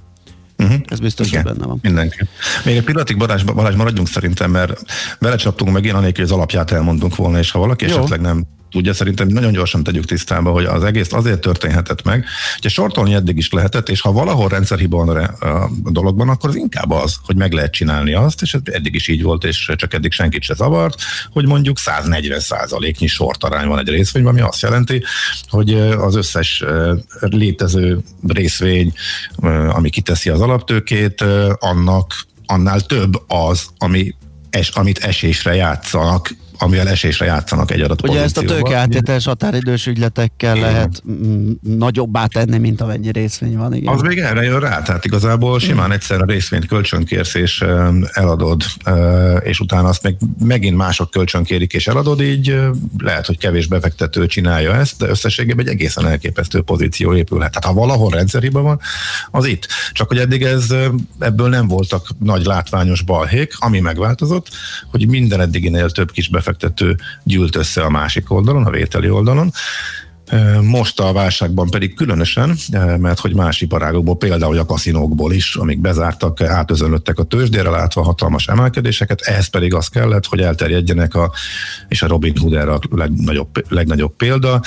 [0.61, 0.81] Uh-huh.
[0.88, 1.42] Ez biztos, Igen.
[1.42, 1.79] hogy benne van.
[1.83, 2.18] Mindenki.
[2.64, 4.83] Még egy pillanatig Balázs, Balázs maradjunk szerintem, mert
[5.20, 7.96] belecsaptunk meg én, anélkül, hogy az alapját elmondunk volna, és ha valaki Jó.
[7.96, 12.24] esetleg nem tudja, szerintem nagyon gyorsan tegyük tisztába, hogy az egész azért történhetett meg,
[12.61, 16.56] hogy sortolni eddig is lehetett, és ha valahol rendszerhiba van re- a dologban, akkor az
[16.56, 20.12] inkább az, hogy meg lehet csinálni azt, és eddig is így volt, és csak eddig
[20.12, 21.00] senkit se zavart,
[21.33, 25.02] hogy mondjuk 140 százaléknyi sortarány van egy részvényben, ami azt jelenti,
[25.48, 28.92] hogy ö, az összes ö, létező részvény,
[29.68, 31.24] ami kiteszi az alaptőkét,
[31.59, 32.14] annak
[32.46, 34.14] annál több az, ami
[34.50, 40.57] es, amit esésre játszanak, amivel esésre játszanak egy adott Ugye ezt a tőkeáttételes határidős ügyletekkel
[40.57, 40.70] Igen.
[40.70, 43.75] lehet mm, nagyobbá tenni, mint amennyi részvény van.
[43.75, 43.94] Igen.
[43.94, 47.64] Az még erre jön rá, tehát igazából simán egyszer a részvényt kölcsönkérsz és
[48.12, 48.62] eladod,
[49.40, 52.59] és utána azt meg megint mások kölcsönkérik és eladod, így
[52.99, 57.53] lehet, hogy kevés befektető csinálja ezt, de összességében egy egészen elképesztő pozíció épülhet.
[57.53, 58.81] Tehát ha valahol rendszerhiba van,
[59.31, 59.66] az itt.
[59.92, 60.75] Csak hogy eddig ez,
[61.18, 64.49] ebből nem voltak nagy látványos balhék, ami megváltozott,
[64.90, 66.49] hogy minden eddiginél több kis befektető
[67.24, 69.52] gyűlt össze a másik oldalon, a vételi oldalon,
[70.62, 72.57] most a válságban pedig különösen,
[72.99, 78.47] mert hogy más iparágokból, például a kaszinókból is, amik bezártak, átözönlöttek a tőzsdére, látva hatalmas
[78.47, 81.33] emelkedéseket, ehhez pedig az kellett, hogy elterjedjenek a,
[81.88, 84.61] és a Robin Hood erre a legnagyobb, legnagyobb példa,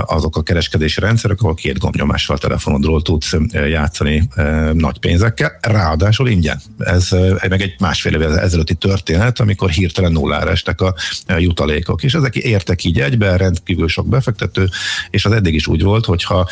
[0.00, 4.28] azok a kereskedési rendszerek, ahol két gombnyomással telefonodról tudsz játszani
[4.72, 6.60] nagy pénzekkel, ráadásul ingyen.
[6.78, 7.08] Ez
[7.48, 10.94] meg egy másfél évvel ezelőtti történet, amikor hirtelen nullára estek a
[11.38, 14.68] jutalékok, és ezek értek így egyben, rendkívül sok befektető,
[15.10, 16.48] és az eddig is úgy volt, hogyha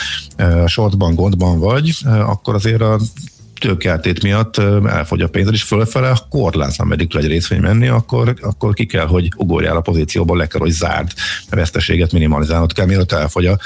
[0.66, 2.99] shortban, gondban vagy, akkor azért a
[3.59, 8.75] tőkeátét miatt elfogy a pénzed, és fölfele korlátlan meddig tud egy részvény menni, akkor, akkor
[8.75, 11.11] ki kell, hogy ugorjál a pozícióból, le kell, hogy zárd,
[11.51, 13.59] a veszteséget minimalizálnod kell, mielőtt elfogy a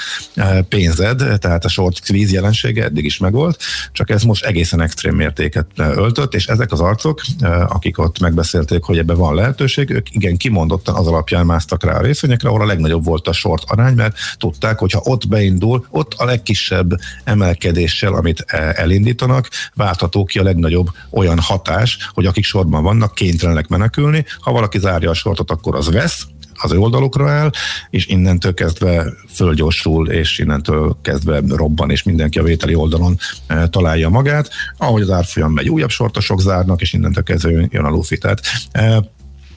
[0.69, 5.65] pénzed, tehát a short squeeze jelensége eddig is megvolt, csak ez most egészen extrém mértéket
[5.75, 7.21] öltött, és ezek az arcok,
[7.67, 12.01] akik ott megbeszélték, hogy ebben van lehetőség, ők igen kimondottan az alapján másztak rá a
[12.01, 16.13] részvényekre, ahol a legnagyobb volt a short arány, mert tudták, hogy ha ott beindul, ott
[16.17, 16.89] a legkisebb
[17.23, 19.49] emelkedéssel, amit elindítanak,
[19.79, 24.25] váltható ki a legnagyobb olyan hatás, hogy akik sorban vannak, kénytelenek menekülni.
[24.39, 26.27] Ha valaki zárja a sortot, akkor az vesz,
[26.61, 27.51] az ő oldalukra áll,
[27.89, 34.09] és innentől kezdve fölgyorsul, és innentől kezdve robban, és mindenki a vételi oldalon e, találja
[34.09, 34.49] magát.
[34.77, 38.17] Ahogy az árfolyam megy, újabb sortosok zárnak, és innentől kezdve jön a lufi.
[38.17, 39.03] Tehát e,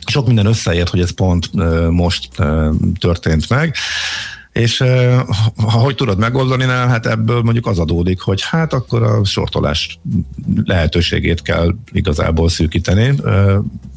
[0.07, 2.29] sok minden összeért, hogy ez pont e, most
[2.99, 3.75] történt meg.
[4.53, 4.78] És
[5.57, 9.98] ha hogy tudod megoldani, hát ebből mondjuk az adódik, hogy hát akkor a sortolás
[10.64, 13.14] lehetőségét kell igazából szűkíteni,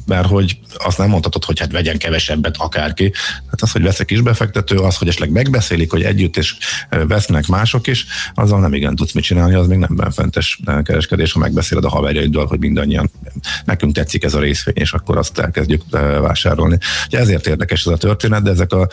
[0.06, 3.12] mert hogy azt nem mondhatod, hogy hát vegyen kevesebbet akárki.
[3.50, 6.56] Hát az, hogy vesz egy kis befektető, az, hogy esetleg megbeszélik, hogy együtt és
[7.08, 11.38] vesznek mások is, azzal nem igen tudsz mit csinálni, az még nem benfentes kereskedés, ha
[11.38, 13.10] megbeszéled a haverjaiddal, hogy mindannyian
[13.64, 15.82] nekünk tetszik ez a részvény, és akkor azt elkezdjük
[16.20, 16.78] vásárolni.
[17.06, 18.86] Ugye ezért érdekes ez a történet, de ezek az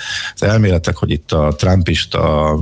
[0.43, 2.57] elméletek, hogy itt a trumpista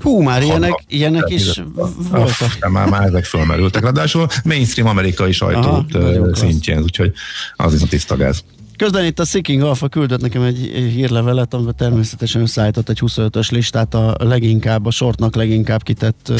[0.00, 1.62] Hú, már ilyenek, ilyenek is
[2.10, 2.70] voltak.
[2.70, 3.82] Már, már ezek fölmerültek.
[3.82, 5.84] Ráadásul mainstream amerikai sajtó
[6.32, 7.12] szintjén, úgyhogy
[7.56, 8.44] az is a tiszta gáz.
[8.76, 10.56] Közben itt a Seeking Alpha küldött nekem egy
[10.94, 16.32] hírlevelet, amiben természetesen összeállított egy 25-ös listát a leginkább, a sortnak leginkább kitett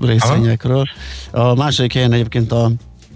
[0.00, 0.84] részvényekről.
[1.30, 2.70] A második helyen egyébként a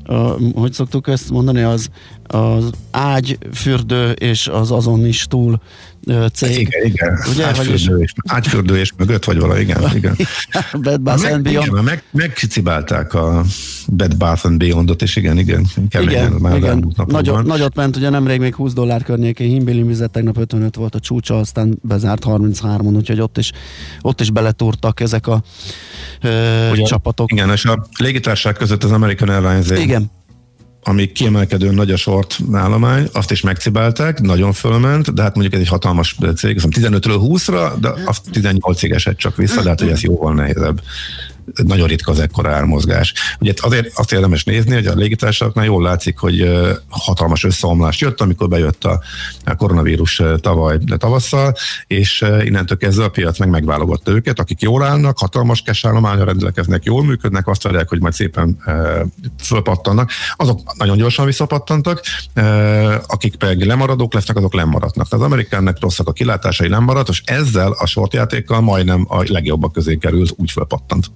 [0.06, 1.88] a, hogy szoktuk ezt mondani, az,
[2.26, 5.60] az ágy, fürdő és az azon is túl
[6.32, 6.58] cég.
[6.58, 7.18] Igen, igen.
[7.32, 9.82] Ugye, ágyfürdő, és, ágyfürdő és mögött, vagy valami, igen.
[9.94, 10.16] igen.
[10.82, 11.66] Bed Bath and Beyond.
[11.66, 13.44] Igen, meg, megcibálták a
[13.88, 15.66] Bed Bath and Beyondot, és igen, igen.
[15.90, 16.94] Igen, már igen.
[17.06, 21.38] Nagyot, nagyot ment, ugye nemrég még 20 dollár környékén himbilimizett, tegnap 55 volt a csúcsa,
[21.38, 23.52] aztán bezárt 33-on, úgyhogy ott is,
[24.00, 25.42] ott is beletúrtak ezek a
[26.20, 27.32] ö, ugye, csapatok.
[27.32, 30.10] Igen, és a légitárság között az American Airlines igen
[30.84, 35.60] ami kiemelkedő nagy a sort állomány, azt is megcibálták, nagyon fölment, de hát mondjuk ez
[35.60, 40.02] egy hatalmas cég, 15-ről 20-ra, de azt 18-ig esett csak vissza, de hát hogy ez
[40.02, 40.80] jóval nehézebb
[41.66, 43.14] nagyon ritka az ekkora ármozgás.
[43.40, 46.50] Ugye azért azt érdemes nézni, hogy a légitársaságoknál jól látszik, hogy
[46.88, 49.00] hatalmas összeomlás jött, amikor bejött a,
[49.56, 51.54] koronavírus tavaly tavasszal,
[51.86, 57.04] és innentől kezdve a piac meg megválogatta őket, akik jól állnak, hatalmas kesállományra rendelkeznek, jól
[57.04, 59.02] működnek, azt várják, hogy majd szépen ö,
[59.42, 60.10] fölpattannak.
[60.36, 62.02] Azok nagyon gyorsan visszapattantak,
[63.06, 65.06] akik pedig lemaradók lesznek, azok lemaradnak.
[65.10, 70.34] Az amerikánnak rosszak a kilátásai, lemaradt, és ezzel a sortjátékkal majdnem a legjobbak közé került,
[70.36, 71.10] úgy fölpattant.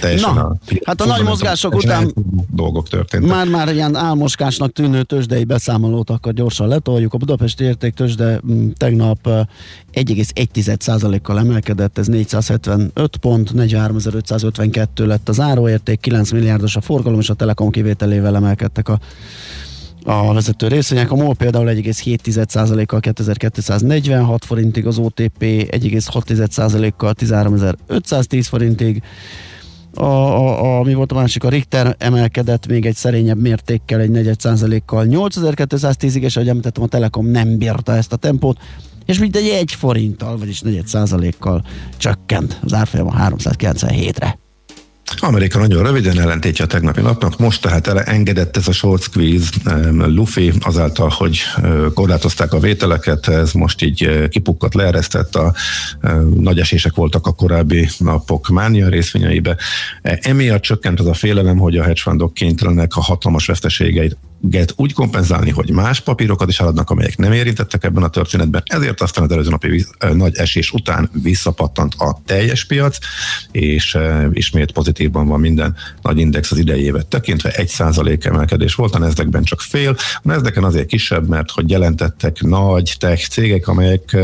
[0.00, 2.14] Teljesen Na, hát a nagy mozgások után-
[2.52, 3.30] dolgok történtek.
[3.30, 7.14] Már-már ilyen álmoskásnak tűnő tőzsdei beszámolót akkor gyorsan letoljuk.
[7.14, 9.40] A Budapesti érték tőzsde mm, tegnap eh,
[9.94, 17.34] 1,1%-kal emelkedett, ez 475 pont, 43.552 lett a záróérték, 9 milliárdos a forgalom, és a
[17.34, 18.98] Telekom kivételével emelkedtek a
[20.04, 21.10] a vezető részvények.
[21.10, 29.02] A MOL például 1,7%-kal 2246 forintig, az OTP 1,6%-kal 13.510 forintig,
[29.94, 34.10] a, a, a, mi volt a másik, a Richter emelkedett még egy szerényebb mértékkel, egy
[34.10, 38.58] negyed százalékkal 8210-ig, és ahogy említettem, a Telekom nem bírta ezt a tempót,
[39.06, 41.64] és mindegy egy forinttal, vagyis negyed százalékkal
[41.96, 44.38] csökkent az árfolyama 397-re.
[45.18, 49.50] Amerika nagyon röviden ellentétje a tegnapi napnak, most tehát engedett ez a short squeeze
[49.92, 51.38] Luffy azáltal, hogy
[51.94, 55.54] korlátozták a vételeket, ez most így kipukkadt, leeresztett, a
[56.34, 59.56] nagy esések voltak a korábbi napok mánia részvényeibe.
[60.02, 64.72] E, emiatt csökkent az a félelem, hogy a hedge fundok kénytelenek a hatalmas veszteségeit get
[64.76, 68.62] úgy kompenzálni, hogy más papírokat is eladnak, amelyek nem érintettek ebben a történetben.
[68.66, 72.98] Ezért aztán az előző napi nagy esés után visszapattant a teljes piac,
[73.52, 73.98] és
[74.32, 77.50] ismét pozitívban van minden nagy index az idei évet tekintve.
[77.50, 79.96] Egy százalék emelkedés volt, a Nasdaqben csak fél.
[79.98, 84.16] A Nasdaqen azért kisebb, mert hogy jelentettek nagy tech cégek, amelyek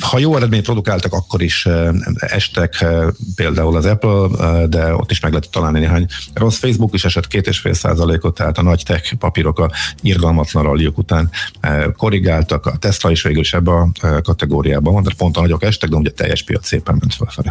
[0.00, 5.10] ha jó eredményt produkáltak, akkor is e, estek, e, például az Apple, e, de ott
[5.10, 6.56] is meg lehet találni néhány rossz.
[6.56, 9.70] Facebook is esett két és fél százalékot, tehát a nagy tech papírok a
[10.02, 11.30] irgalmatlan ralliuk után
[11.60, 15.40] eh, korrigáltak, a Tesla is végül is ebbe a eh, kategóriában van, de pont a
[15.40, 17.48] nagyok estek, de ugye a teljes piac szépen ment felfelé.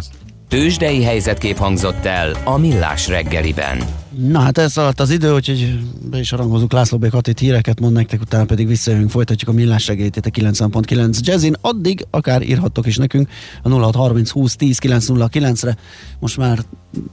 [0.52, 3.82] Tőzsdei helyzetkép hangzott el a Millás reggeliben.
[4.10, 5.78] Na hát ez alatt az idő, úgyhogy
[6.10, 7.08] be is harangozunk László B.
[7.08, 11.54] Katit híreket mond nektek, utána pedig visszajövünk, folytatjuk a millás segélyt itt a 90.9 Jazzin.
[11.60, 13.28] Addig akár írhattok is nekünk
[13.62, 15.76] a 0630 20 10 909-re.
[16.20, 16.58] Most már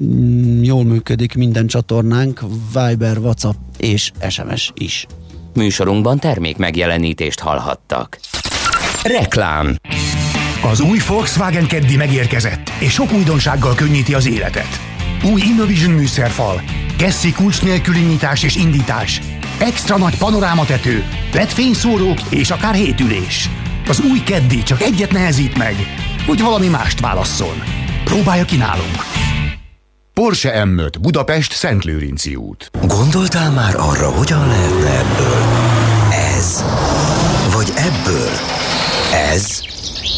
[0.04, 2.42] mm, jól működik minden csatornánk,
[2.74, 5.06] Viber, WhatsApp és SMS is.
[5.54, 8.20] Műsorunkban termék megjelenítést hallhattak.
[9.04, 9.76] Reklám
[10.62, 14.80] Az új Volkswagen Keddi megérkezett, és sok újdonsággal könnyíti az életet.
[15.24, 16.62] Új Innovision műszerfal,
[16.98, 19.22] Gessi kulcs nélküli nyitás és indítás,
[19.60, 21.04] extra nagy panorámatető,
[21.34, 23.50] LED fényszórók és akár hétülés.
[23.88, 25.76] Az új Keddi csak egyet nehezít meg,
[26.26, 27.64] hogy valami mást válasszon.
[28.04, 29.06] Próbálja ki nálunk.
[30.14, 32.72] Porsche M5 Budapest Szentlőrinci út.
[32.88, 35.44] Gondoltál már arra, hogyan lehetne ebből?
[36.38, 36.64] Ez.
[37.54, 38.30] Vagy ebből?
[39.34, 39.59] Ez?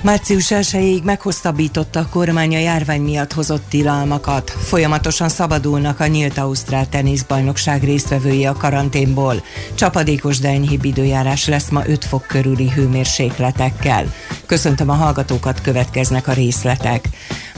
[0.00, 4.50] Március 1-ig meghosszabbította a kormány a járvány miatt hozott tilalmakat.
[4.50, 9.42] Folyamatosan szabadulnak a nyílt Ausztrál teniszbajnokság résztvevői a karanténból.
[9.74, 14.12] Csapadékos, de enyhébb időjárás lesz ma 5 fok körüli hőmérsékletekkel.
[14.46, 17.08] Köszöntöm a hallgatókat, következnek a részletek.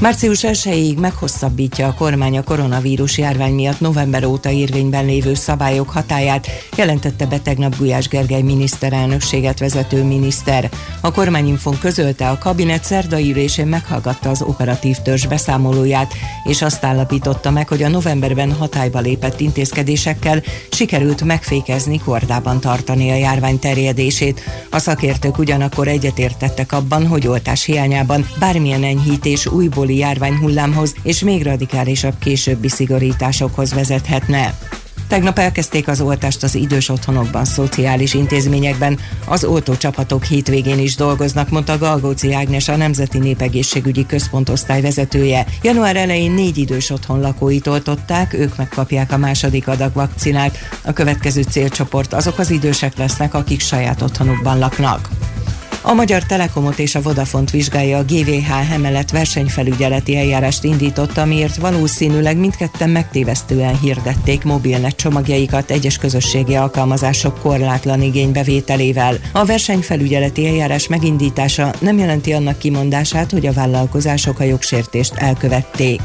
[0.00, 6.46] Március 1-ig meghosszabbítja a kormány a koronavírus járvány miatt november óta érvényben lévő szabályok hatáját,
[6.76, 10.70] jelentette be tegnap Gulyás Gergely miniszterelnökséget vezető miniszter.
[11.00, 16.12] A kormányinfon közölte, a kabinet szerdai ülésén meghallgatta az operatív törzs beszámolóját,
[16.44, 23.16] és azt állapította meg, hogy a novemberben hatályba lépett intézkedésekkel sikerült megfékezni, kordában tartani a
[23.16, 24.40] járvány terjedését.
[24.70, 29.46] A szakértők ugyanakkor egyetértettek abban, hogy oltás hiányában bármilyen enyhítés
[29.90, 34.54] újbóli járványhullámhoz és még radikálisabb későbbi szigorításokhoz vezethetne.
[35.08, 38.98] Tegnap elkezdték az oltást az idős otthonokban, szociális intézményekben.
[39.26, 45.46] Az oltócsapatok hétvégén is dolgoznak, mondta Galgóci Ágnes, a Nemzeti Népegészségügyi Központ osztály vezetője.
[45.62, 50.58] Január elején négy idős otthon lakóit oltották, ők megkapják a második adag vakcinát.
[50.84, 55.08] A következő célcsoport azok az idősek lesznek, akik saját otthonukban laknak.
[55.82, 62.36] A Magyar Telekomot és a Vodafont vizsgálja a GVH emelet versenyfelügyeleti eljárást indította, miért valószínűleg
[62.36, 69.16] mindketten megtévesztően hirdették mobilnet csomagjaikat egyes közösségi alkalmazások korlátlan igénybevételével.
[69.32, 76.00] A versenyfelügyeleti eljárás megindítása nem jelenti annak kimondását, hogy a vállalkozások a jogsértést elkövették.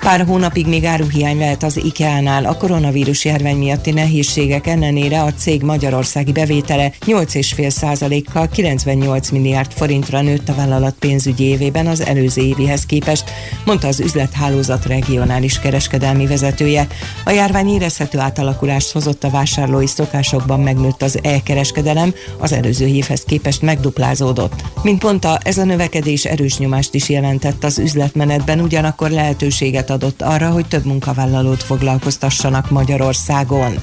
[0.00, 2.44] Pár hónapig még áruhiány lehet az IKEA-nál.
[2.44, 10.48] A koronavírus járvány miatti nehézségek ellenére a cég magyarországi bevétele 8,5%-kal 98 milliárd forintra nőtt
[10.48, 13.30] a vállalat pénzügyi évében az előző évihez képest,
[13.64, 16.86] mondta az üzlethálózat regionális kereskedelmi vezetője.
[17.24, 23.62] A járvány érezhető átalakulást hozott a vásárlói szokásokban megnőtt az e-kereskedelem, az előző évhez képest
[23.62, 24.62] megduplázódott.
[24.82, 30.50] Mint mondta, ez a növekedés erős nyomást is jelentett az üzletmenetben, ugyanakkor lehetőséget adott arra,
[30.50, 33.74] hogy több munkavállalót foglalkoztassanak Magyarországon.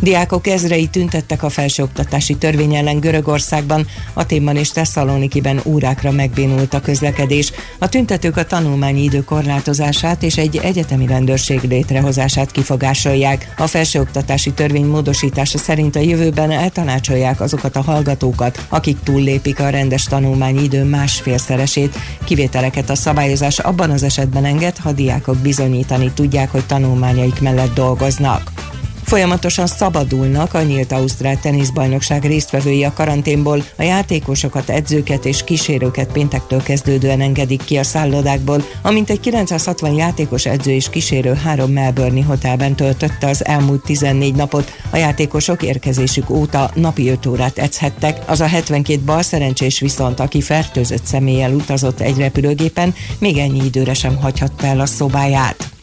[0.00, 7.52] Diákok ezrei tüntettek a felsőoktatási törvény ellen Görögországban, Aténban és Tesszalonikiben órákra megbénult a közlekedés.
[7.78, 13.54] A tüntetők a tanulmányi idő korlátozását és egy egyetemi rendőrség létrehozását kifogásolják.
[13.56, 20.04] A felsőoktatási törvény módosítása szerint a jövőben eltanácsolják azokat a hallgatókat, akik túllépik a rendes
[20.04, 21.96] tanulmányi idő másfélszeresét.
[22.24, 28.73] Kivételeket a szabályozás abban az esetben enged, ha diákok bizonyítani tudják, hogy tanulmányaik mellett dolgoznak.
[29.14, 33.64] Folyamatosan szabadulnak a nyílt Ausztrál teniszbajnokság résztvevői a karanténból.
[33.76, 40.46] A játékosokat, edzőket és kísérőket péntektől kezdődően engedik ki a szállodákból, amint egy 960 játékos
[40.46, 44.72] edző és kísérő három Melbourne hotelben töltötte az elmúlt 14 napot.
[44.90, 48.18] A játékosok érkezésük óta napi 5 órát edzhettek.
[48.26, 53.94] Az a 72 bal szerencsés viszont, aki fertőzött személlyel utazott egy repülőgépen, még ennyi időre
[53.94, 55.73] sem hagyhatta el a szobáját.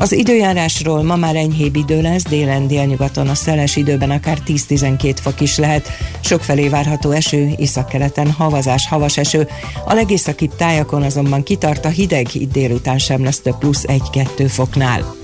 [0.00, 5.40] Az időjárásról ma már enyhébb idő lesz, délen délnyugaton a szeles időben akár 10-12 fok
[5.40, 5.88] is lehet.
[6.20, 9.48] Sokfelé várható eső, északkeleten havazás, havas eső.
[9.84, 15.14] A legészakibb tájakon azonban kitart a hideg, itt délután sem lesz több plusz 1-2 foknál.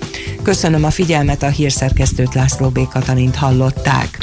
[0.43, 2.89] Köszönöm a figyelmet, a hírszerkesztőt László B.
[2.89, 4.19] Katalint hallották.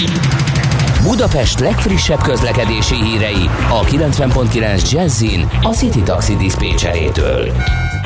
[1.04, 7.52] Budapest legfrissebb közlekedési hírei a 90.9 Jazzin a City Taxi Dispécsejétől.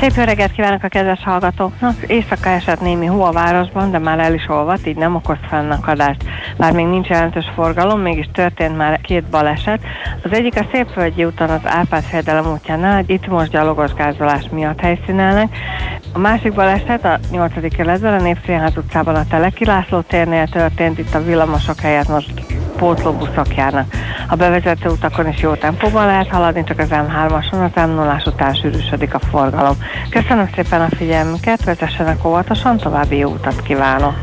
[0.00, 1.94] Szép jó reggelt kívánok a kedves hallgatóknak!
[2.06, 6.24] Éjszaka esett némi hó a városban, de már el is olvadt, így nem okoz fennakadást.
[6.56, 9.80] Bár még nincs jelentős forgalom, mégis történt már két baleset.
[10.22, 15.56] Az egyik a Szépvölgyi úton az Árpád fejedelem útjánál, itt most gyalogos gázolás miatt helyszínelnek.
[16.12, 17.76] A másik baleset a 8.
[17.76, 22.32] keletben a Népszínház utcában a Teleki László térnél történt, itt a villamosok helyett most
[22.78, 23.92] pótlóbuszok járnak.
[24.28, 28.54] A bevezető utakon is jó tempóban lehet haladni, csak az M3-ason az m 0 után
[28.54, 29.76] sűrűsödik a forgalom.
[30.10, 34.14] Köszönöm szépen a figyelmüket, vezessenek óvatosan, további jó utat kívánok!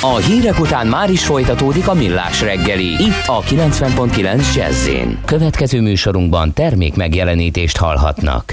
[0.00, 4.88] A hírek után már is folytatódik a millás reggeli, itt a 90.9 jazz
[5.24, 8.52] Következő műsorunkban termék megjelenítést hallhatnak.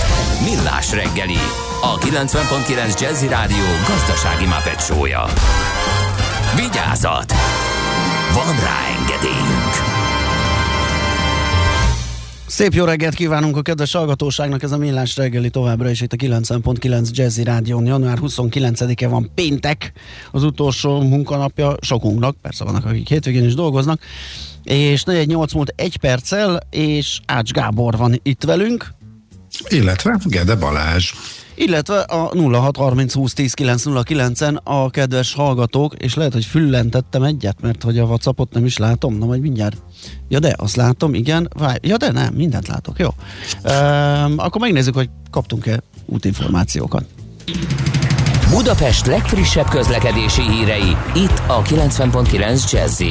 [0.43, 1.37] Millás reggeli,
[1.81, 5.25] a 90.9 Jazzy Rádió gazdasági mapetsója.
[6.55, 7.33] Vigyázat!
[8.33, 9.73] Van rá engedélyünk!
[12.45, 16.15] Szép jó reggelt kívánunk a kedves hallgatóságnak, ez a Millás reggeli továbbra is itt a
[16.15, 17.85] 90.9 Jazzy Rádión.
[17.85, 19.91] Január 29-e van péntek,
[20.31, 24.01] az utolsó munkanapja sokunknak, persze vannak akik hétvégén is dolgoznak,
[24.63, 28.93] és 48 múlt egy perccel, és Ács Gábor van itt velünk,
[29.69, 31.13] Illetve Gede Balázs.
[31.55, 37.83] illetve a 0630 20 10 909-en a kedves hallgatók, és lehet, hogy füllentettem egyet, mert
[37.83, 39.77] hogy a Whatsappot nem is látom, na majd mindjárt.
[40.27, 43.09] Ja de, azt látom, igen, várj, ja de nem, mindent látok, jó.
[43.63, 47.03] Ehm, akkor megnézzük, hogy kaptunk-e útinformációkat.
[48.49, 53.01] Budapest legfrissebb közlekedési hírei, itt a 90.9 jazz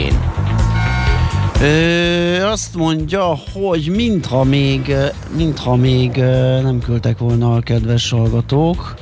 [1.62, 4.94] Ö, azt mondja, hogy mintha még,
[5.36, 6.16] mintha még
[6.62, 8.94] nem küldtek volna a kedves hallgatók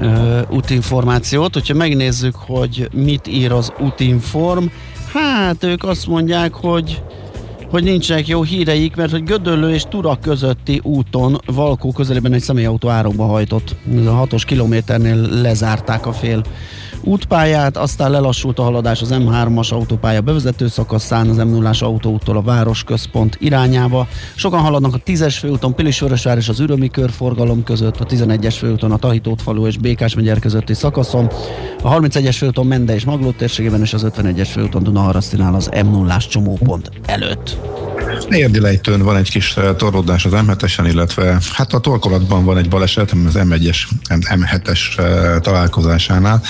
[0.00, 1.54] ö, útinformációt.
[1.54, 4.64] Hogyha megnézzük, hogy mit ír az útinform,
[5.12, 7.02] hát ők azt mondják, hogy
[7.70, 12.88] hogy nincsenek jó híreik, mert hogy Gödöllő és Tura közötti úton Valkó közelében egy személyautó
[12.88, 13.74] árokba hajtott.
[13.98, 16.42] Ez a hatos kilométernél lezárták a fél
[17.00, 23.36] útpályát, aztán lelassult a haladás az M3-as autópálya bevezető szakaszán, az M0-as autóúttól a városközpont
[23.40, 24.08] irányába.
[24.34, 28.96] Sokan haladnak a 10-es főúton, Pilisvörösvár és az Ürömi körforgalom között, a 11-es főúton a
[28.96, 31.30] Tahitót falu és Békás megyer közötti szakaszon,
[31.82, 36.90] a 31-es főúton Mende és Maglót térségében és az 51-es főúton Dunaharasztinál az M0-ás csomópont
[37.06, 37.56] előtt.
[38.28, 42.68] Érdi lejtőn van egy kis eh, torlódás az M7-esen, illetve hát a torkolatban van egy
[42.68, 43.78] baleset, az M1-es,
[44.08, 46.42] M7-es eh, találkozásánál,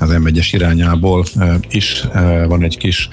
[0.00, 1.24] az M1-es irányából
[1.68, 2.04] is
[2.46, 3.08] van egy kis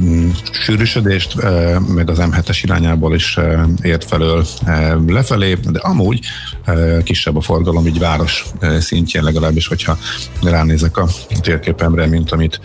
[0.00, 1.34] mm, sűrűsödést,
[1.94, 3.38] meg az M7-es irányából is
[3.82, 4.46] ért felől
[5.06, 6.20] lefelé, de amúgy
[7.02, 8.44] kisebb a forgalom, így város
[8.80, 9.98] szintjén legalábbis, hogyha
[10.42, 11.06] ránézek a
[11.40, 12.60] térképemre, mint amit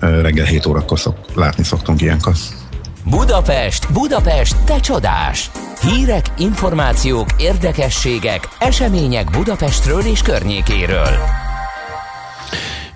[0.00, 2.34] reggel 7 órakor szok, látni szoktunk ilyenkor.
[3.10, 5.50] Budapest, Budapest, te csodás!
[5.82, 11.08] Hírek, információk, érdekességek, események Budapestről és környékéről.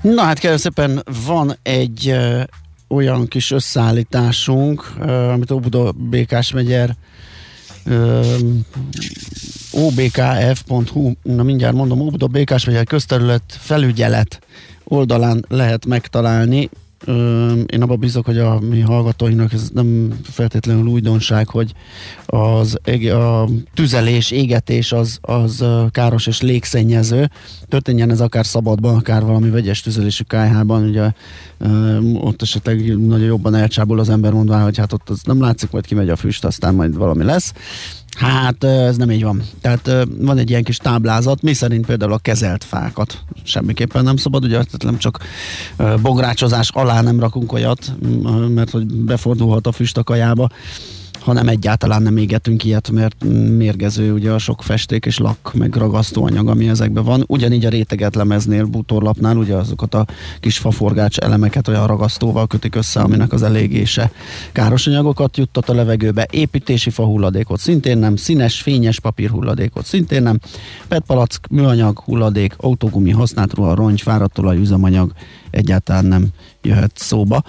[0.01, 2.43] Na hát kérlek szépen van egy ö,
[2.89, 6.95] olyan kis összeállításunk, ö, amit Óbuda Békás megyer
[9.73, 14.41] obkf.hu, na mindjárt mondom, Óbuda Békás megyer közterület felügyelet
[14.85, 16.71] oldalán lehet megtalálni.
[17.67, 21.73] Én abban bízok, hogy a mi hallgatóinknak ez nem feltétlenül újdonság, hogy
[22.27, 22.79] az
[23.13, 27.31] a tüzelés, égetés az, az káros és légszennyező.
[27.69, 31.11] Történjen ez akár szabadban, akár valami vegyes tüzelésű kájhában, ugye
[32.15, 35.87] ott esetleg nagyon jobban elcsábul az ember mondvá, hogy hát ott az nem látszik, majd
[35.87, 37.53] kimegy a füst, aztán majd valami lesz.
[38.15, 39.43] Hát ez nem így van.
[39.61, 44.45] Tehát van egy ilyen kis táblázat, mi szerint például a kezelt fákat semmiképpen nem szabad,
[44.45, 45.19] ugye nem csak
[46.03, 47.93] bográcsozás alá nem rakunk olyat,
[48.49, 50.49] mert hogy befordulhat a füst a kajába,
[51.25, 56.49] hanem egyáltalán nem égetünk ilyet, mert mérgező ugye a sok festék és lak, meg ragasztóanyag,
[56.49, 57.25] ami ezekben van.
[57.27, 60.07] Ugyanígy a réteget lemeznél, bútorlapnál ugye azokat a
[60.41, 64.11] kis faforgács elemeket olyan ragasztóval kötik össze, aminek az elégése
[64.53, 70.23] káros anyagokat juttat a levegőbe, építési fa hulladékot szintén nem, színes, fényes papír hulladékot szintén
[70.23, 70.39] nem,
[70.89, 75.13] petpalack, műanyag hulladék, autógumi, használt ruha, rongy, fáradt olaj, üzemanyag
[75.51, 76.29] egyáltalán nem
[76.63, 77.43] jöhet szóba.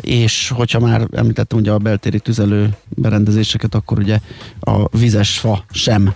[0.00, 4.18] És hogyha már említettem ugye a beltéri tüzelő berendezéseket, akkor ugye
[4.60, 6.14] a vizes fa sem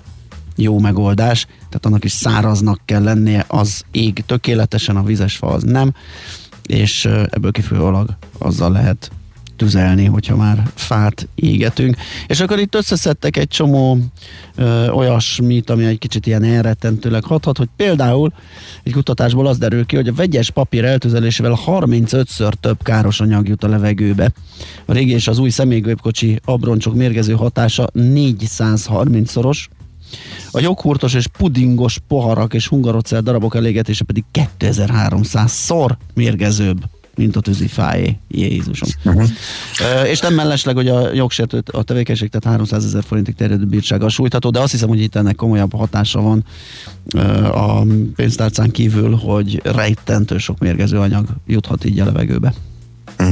[0.56, 5.62] jó megoldás, tehát annak is száraznak kell lennie, az ég tökéletesen, a vizes fa az
[5.62, 5.94] nem,
[6.66, 8.08] és ebből kifolyólag
[8.38, 9.10] azzal lehet
[9.56, 11.96] tüzelni, hogyha már fát égetünk.
[12.26, 13.98] És akkor itt összeszedtek egy csomó
[14.54, 18.32] ö, olyasmit, ami egy kicsit ilyen elrettentőleg hathat, hogy például
[18.82, 23.64] egy kutatásból az derül ki, hogy a vegyes papír eltüzelésével 35-ször több káros anyag jut
[23.64, 24.32] a levegőbe.
[24.84, 29.66] A régi és az új személygépkocsi abroncsok mérgező hatása 430-szoros,
[30.50, 36.78] a joghurtos és pudingos poharak és hungarocell darabok elégetése pedig 2300-szor mérgezőbb
[37.16, 38.16] mint a tűzifáé.
[38.28, 38.88] Jézusom.
[39.04, 39.28] Uh-huh.
[39.78, 44.08] E, és nem mellesleg, hogy a jogsértő a tevékenység, tehát 300 ezer forintig terjedő bírsággal
[44.08, 46.44] sújtható, de azt hiszem, hogy itt ennek komolyabb hatása van
[47.08, 52.54] e, a pénztárcán kívül, hogy rejtentő sok mérgező anyag juthat így a levegőbe.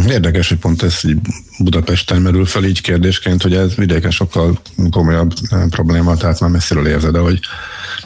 [0.08, 1.18] Érdekes, hogy pont ez így
[1.58, 4.58] Budapesten merül fel így kérdésként, hogy ez vidéken sokkal
[4.90, 5.32] komolyabb
[5.70, 7.40] probléma, tehát már messziről érzed, hogy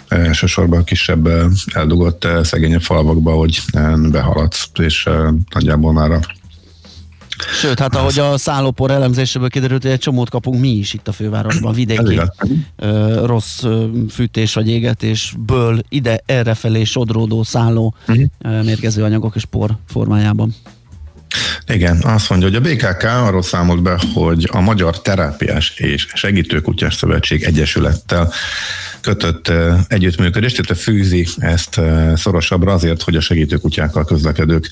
[0.09, 1.29] elsősorban kisebb
[1.72, 3.61] eldugott szegényebb falvakba, hogy
[4.11, 5.09] behaladsz, és
[5.55, 6.20] nagyjából már a
[7.61, 11.12] Sőt, hát ahogy a szállópor elemzéséből kiderült, hogy egy csomót kapunk mi is itt a
[11.12, 12.20] fővárosban, vidéki
[12.76, 18.64] ö, rossz ö, fűtés vagy égetésből ide errefelé sodródó szálló uh-huh.
[18.64, 20.55] mérgező anyagok és por formájában.
[21.66, 26.95] Igen, azt mondja, hogy a BKK arról számolt be, hogy a Magyar Terápiás és Segítőkutyás
[26.95, 28.32] Szövetség Egyesülettel
[29.01, 29.53] kötött
[29.89, 31.80] együttműködést, illetve fűzi ezt
[32.14, 34.70] szorosabbra azért, hogy a segítőkutyákkal közlekedők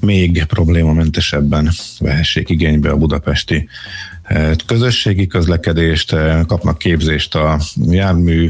[0.00, 3.68] még problémamentesebben vehessék igénybe a budapesti
[4.66, 6.16] közösségi közlekedést,
[6.46, 8.48] kapnak képzést a jármű,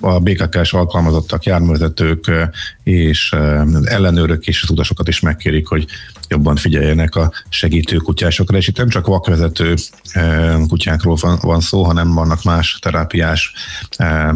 [0.00, 2.30] a BKK-s alkalmazottak, járművezetők
[2.82, 3.34] és
[3.84, 5.86] ellenőrök és az utasokat is megkérik, hogy
[6.28, 9.74] jobban figyeljenek a segítő kutyásokra, és itt nem csak vakvezető
[10.68, 13.52] kutyákról van, van szó, hanem vannak más terápiás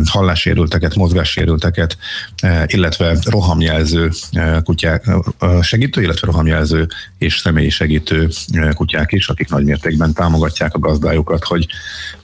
[0.05, 1.97] hallássérülteket, mozgássérülteket,
[2.67, 4.11] illetve rohamjelző
[4.63, 5.11] kutyák,
[5.61, 8.29] segítő, illetve rohamjelző és személyi segítő
[8.75, 11.67] kutyák is, akik nagymértékben támogatják a gazdájukat, hogy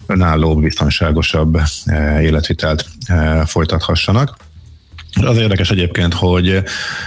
[0.07, 1.61] önálló, biztonságosabb
[2.21, 2.87] életvitelt
[3.45, 4.37] folytathassanak.
[5.13, 6.63] Az érdekes egyébként, hogy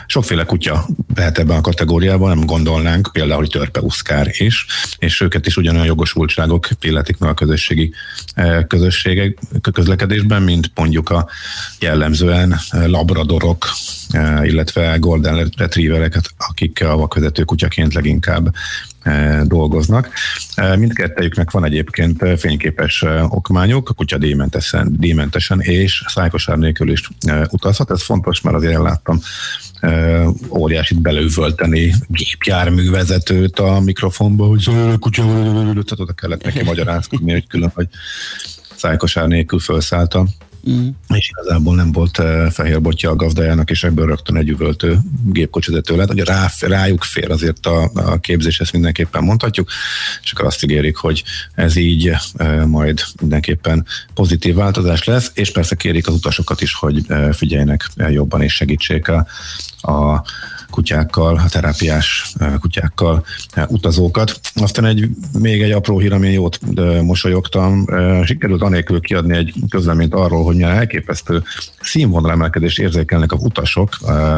[0.06, 0.86] sokféle kutya
[1.16, 4.66] lehet ebben a kategóriában, nem gondolnánk, például, hogy törpeuszkár is,
[4.98, 7.94] és őket is ugyanolyan jogosultságok illetik meg a közösségi
[8.34, 9.38] eh, közösségek
[9.72, 11.30] közlekedésben, mint mondjuk a
[11.80, 13.70] jellemzően labradorok,
[14.10, 18.54] eh, illetve golden retrievereket, akik a vakvezető kutyaként leginkább
[19.44, 20.10] dolgoznak.
[20.56, 27.10] E, mindkettejüknek van egyébként fényképes e, okmányuk, a kutya díjmentesen, díjmentesen és szájkosár nélkül is
[27.50, 27.92] utazhat.
[27.92, 29.20] Ez fontos, mert azért láttam
[30.50, 37.72] óriásit belővölteni gépjárművezetőt a mikrofonba, hogy szóval kutya, tehát oda kellett neki magyarázkodni, hogy külön,
[37.74, 37.88] hogy
[38.76, 40.28] szájkosár nélkül felszállta
[40.70, 40.88] Mm.
[41.08, 45.96] És igazából nem volt uh, fehér botja a gazdájának, és ebből rögtön egy üvöltő gépkocsizető
[45.96, 46.24] lett.
[46.24, 49.70] Rá, rájuk fér azért a, a képzés, ezt mindenképpen mondhatjuk,
[50.24, 51.24] és akkor azt ígérik, hogy
[51.56, 57.06] ez így uh, majd mindenképpen pozitív változás lesz, és persze kérik az utasokat is, hogy
[57.10, 59.28] uh, figyeljenek jobban és segítsék a,
[59.82, 60.24] a
[60.72, 63.26] kutyákkal, a terápiás kutyákkal
[63.68, 64.40] utazókat.
[64.56, 65.10] Aztán egy,
[65.40, 66.60] még egy apró hír, amin jót
[67.02, 67.86] mosolyogtam,
[68.24, 71.44] sikerült anélkül kiadni egy közleményt arról, hogy milyen elképesztő
[71.82, 73.96] színvonalemelkedést érzékelnek a utasok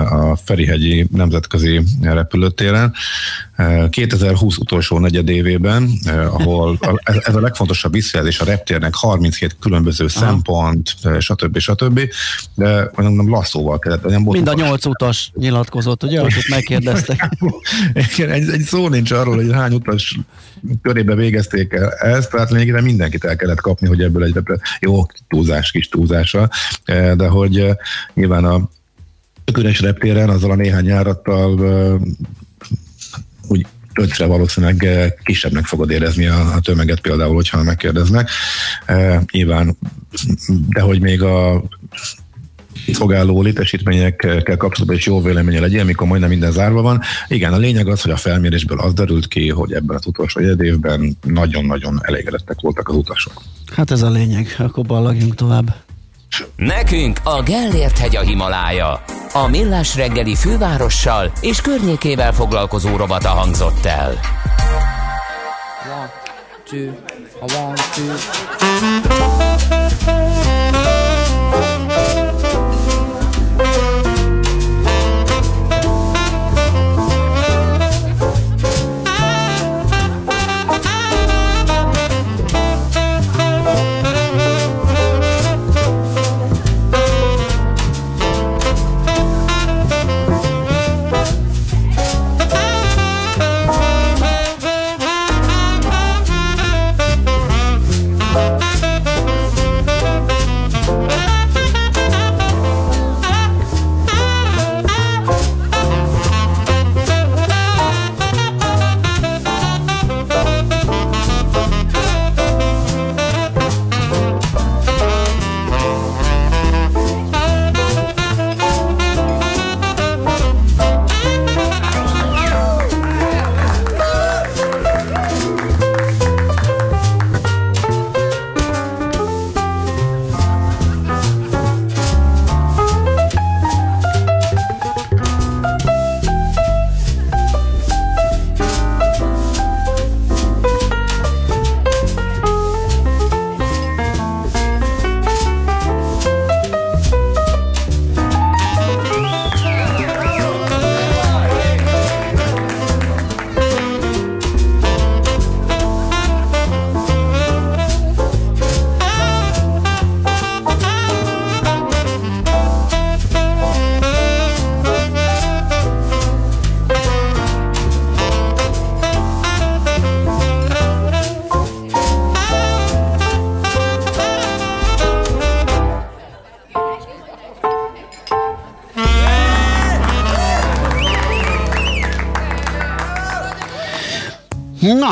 [0.09, 2.93] a Ferihegyi Nemzetközi Repülőtéren.
[3.89, 5.89] 2020 utolsó negyedévében,
[6.29, 10.25] ahol ez a legfontosabb visszajelzés a reptérnek 37 különböző Aha.
[10.25, 11.57] szempont, stb.
[11.57, 11.99] stb.
[12.55, 14.03] De mondom, lasszóval kellett.
[14.03, 16.21] Nem Mind a nyolc utas nyilatkozott, ugye?
[16.25, 17.29] Azt megkérdeztek.
[18.15, 20.19] Igen, egy, egy szó nincs arról, hogy hány utas
[20.81, 24.35] körébe végezték el ezt, tehát lényegében mindenkit el kellett kapni, hogy ebből egy
[24.79, 26.49] jó túlzás, kis túlzása,
[27.15, 27.65] de hogy
[28.13, 28.69] nyilván a
[29.57, 31.59] üres reptéren azzal a néhány járattal
[33.47, 34.87] úgy ötre valószínűleg
[35.23, 38.29] kisebbnek fogod érezni a, a tömeget például, hogyha megkérdeznek.
[38.85, 39.77] E, nyilván,
[40.69, 41.63] de hogy még a
[42.93, 47.01] szolgáló létesítményekkel kapcsolatban is jó véleménye legyen, mikor majdnem minden zárva van.
[47.27, 51.17] Igen, a lényeg az, hogy a felmérésből az derült ki, hogy ebben az utolsó évben
[51.21, 53.41] nagyon-nagyon elégedettek voltak az utasok.
[53.75, 55.75] Hát ez a lényeg, akkor ballagjunk tovább.
[56.55, 59.03] Nekünk a Gellért hegy a Himalája.
[59.33, 64.19] A Millás reggeli fővárossal és környékével foglalkozó robata hangzott el.
[66.73, 66.91] two,
[67.41, 68.13] a one, two.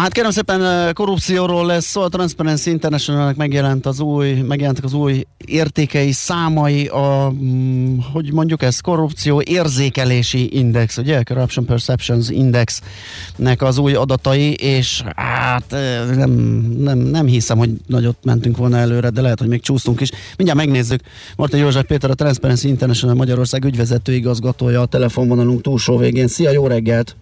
[0.02, 5.26] Hát kérem szépen korrupcióról lesz szó, a Transparency Internationalnek megjelent az új, megjelentek az új
[5.46, 11.24] értékei, számai, a, mm, hogy mondjuk ez, korrupció érzékelési index, ugye?
[11.24, 15.76] Corruption Perceptions Indexnek az új adatai, és hát
[16.16, 16.32] nem,
[16.78, 20.10] nem, nem hiszem, hogy nagyot mentünk volna előre, de lehet, hogy még csúsztunk is.
[20.38, 21.02] Mindjárt megnézzük.
[21.36, 26.28] Marta József Péter, a Transparency International Magyarország ügyvezető igazgatója a telefonvonalunk túlsó végén.
[26.28, 27.16] Szia, jó reggelt!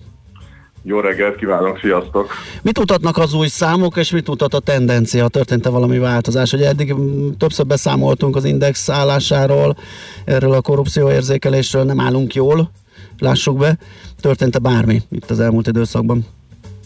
[0.84, 2.32] Jó reggelt kívánok, sziasztok!
[2.62, 5.28] Mit mutatnak az új számok, és mit mutat a tendencia?
[5.28, 6.54] Történt-e valami változás?
[6.54, 9.78] Ugye eddig mm, többször beszámoltunk az index állásáról,
[10.26, 12.72] erről a korrupcióérzékelésről nem állunk jól,
[13.20, 13.78] lássuk be.
[14.22, 16.26] Történt-e bármi itt az elmúlt időszakban?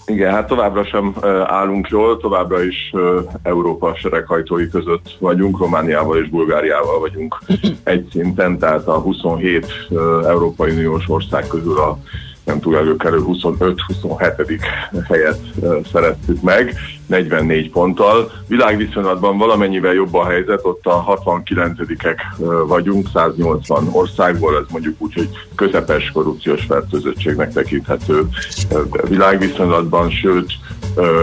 [0.05, 1.15] Igen, hát továbbra sem
[1.45, 2.93] állunk jól, továbbra is
[3.43, 7.39] Európa sereghajtói között vagyunk, Romániával és Bulgáriával vagyunk
[7.83, 11.97] egy szinten, tehát a 27 uh, Európai Uniós ország közül a
[12.45, 14.59] nem túl előkerül 25-27.
[15.07, 15.39] helyet
[15.91, 16.75] szereztük meg,
[17.05, 18.31] 44 ponttal.
[18.47, 22.17] Világviszonylatban valamennyivel jobb a helyzet, ott a 69-ek
[22.67, 28.27] vagyunk, 180 országból, ez mondjuk úgy, hogy közepes korrupciós fertőzöttségnek tekinthető
[29.07, 30.53] világviszonylatban, sőt,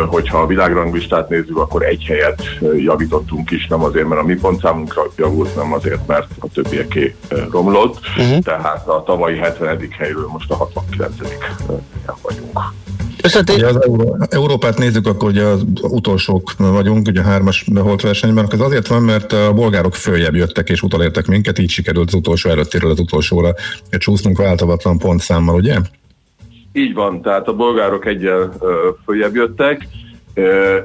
[0.07, 2.43] hogyha a világranglistát nézzük, akkor egy helyet
[2.77, 7.15] javítottunk is, nem azért, mert a mi pontszámunkra javult, nem azért, mert a többieké
[7.51, 8.39] romlott, uh-huh.
[8.39, 9.89] tehát a tavalyi 70.
[9.91, 11.15] helyről most a 69.
[12.23, 12.59] vagyunk.
[13.55, 18.49] Ugye az Euró- Európát nézzük, akkor ugye az utolsók vagyunk, ugye a hármas holt versenyben,
[18.51, 22.51] ez azért van, mert a bolgárok följebb jöttek és utalértek minket, így sikerült az utolsó
[22.51, 23.55] előttéről az utolsóra
[23.91, 25.79] csúsznunk változatlan pontszámmal, ugye?
[26.73, 28.53] Így van, tehát a bolgárok egyel
[29.05, 29.87] följebb jöttek,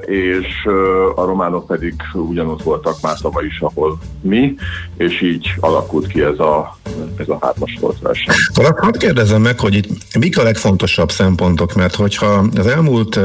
[0.06, 0.66] és
[1.14, 4.54] a románok pedig ugyanott voltak már tavaly is, ahol mi,
[4.96, 6.78] és így alakult ki ez a,
[7.16, 8.34] ez a hármas volt verseny.
[8.54, 13.20] Hadd kérdezem meg, hogy itt mik a legfontosabb szempontok, mert hogyha az elmúlt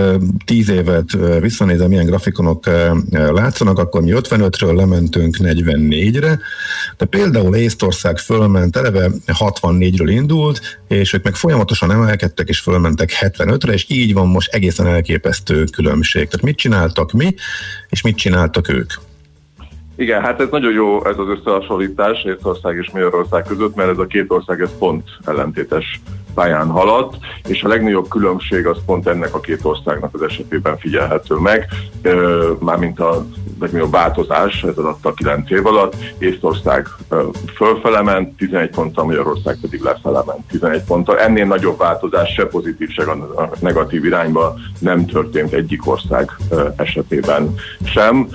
[0.45, 2.65] tíz évet visszanézem, milyen grafikonok
[3.11, 6.39] látszanak, akkor mi 55-ről lementünk 44-re,
[6.97, 13.73] de például Észtország fölment, eleve 64-ről indult, és ők meg folyamatosan emelkedtek, és fölmentek 75-re,
[13.73, 16.10] és így van most egészen elképesztő különbség.
[16.13, 17.33] Tehát mit csináltak mi,
[17.89, 18.91] és mit csináltak ők?
[19.95, 24.05] Igen, hát ez nagyon jó ez az összehasonlítás Észország és Magyarország között, mert ez a
[24.05, 26.01] két ország ez pont ellentétes
[26.33, 31.35] pályán haladt, és a legnagyobb különbség az pont ennek a két országnak az esetében figyelhető
[31.35, 31.67] meg,
[32.59, 33.25] mármint a
[33.61, 35.95] legnagyobb változás ez alatt a 9 év alatt.
[36.17, 36.87] Észtország
[37.55, 41.19] fölfele ment, 11 ponttal, Magyarország pedig lefele ment 11 ponttal.
[41.19, 43.03] Ennél nagyobb változás se pozitív, se
[43.35, 46.31] a negatív irányba nem történt egyik ország
[46.75, 48.27] esetében sem.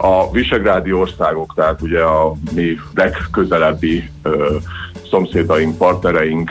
[0.00, 4.10] A visegrádi országok, tehát ugye a mi legközelebbi
[5.10, 6.50] szomszédaink, partnereink,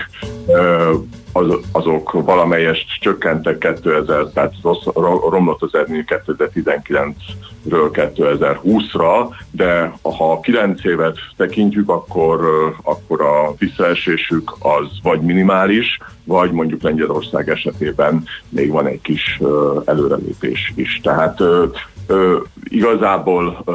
[1.34, 4.04] az, azok valamelyest csökkentek 2000,
[4.34, 7.14] tehát rossz, ro- romlott az eredmény 2019-ről
[7.66, 12.42] 2020-ra, de ha a 9 évet tekintjük, akkor,
[12.84, 19.40] akkor a visszaesésük az vagy minimális, vagy mondjuk Lengyelország esetében még van egy kis
[19.86, 21.00] előrelépés is.
[21.04, 21.42] Tehát
[22.64, 23.72] Igazából ö,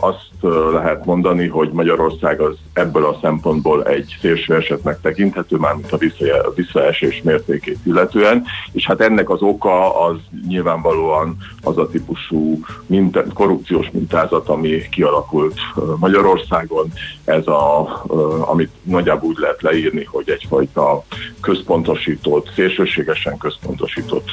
[0.00, 0.30] azt
[0.72, 6.46] lehet mondani, hogy Magyarország az ebből a szempontból egy szélső esetnek tekinthető, mármint a vissza-
[6.46, 10.16] a visszaesés mértékét illetően, és hát ennek az oka az
[10.48, 15.58] nyilvánvalóan az a típusú minta, korrupciós mintázat, ami kialakult
[15.98, 16.92] Magyarországon.
[17.24, 18.02] Ez a,
[18.50, 21.04] amit nagyjából úgy lehet leírni, hogy egyfajta
[21.40, 24.24] központosított, szélsőségesen központosított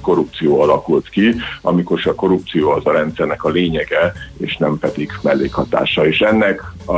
[0.00, 6.06] korrupció alakult ki, amikor a korrupció az rendszernek a lényege, és nem pedig mellékhatása.
[6.06, 6.92] És ennek a,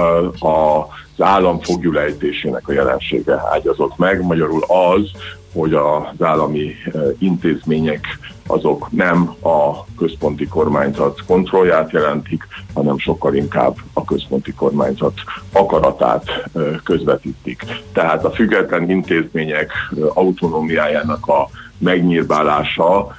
[0.47, 5.11] a, az állam fogjulejtésének a jelensége ágyazott meg, magyarul az,
[5.57, 13.77] hogy az állami eh, intézmények azok nem a központi kormányzat kontrollját jelentik, hanem sokkal inkább
[13.93, 15.15] a központi kormányzat
[15.53, 17.65] akaratát eh, közvetítik.
[17.93, 23.17] Tehát a független intézmények eh, autonómiájának a megnyírbálása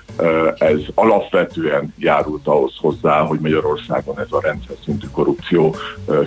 [0.57, 5.75] ez alapvetően járult ahhoz hozzá, hogy Magyarországon ez a rendszer szintű korrupció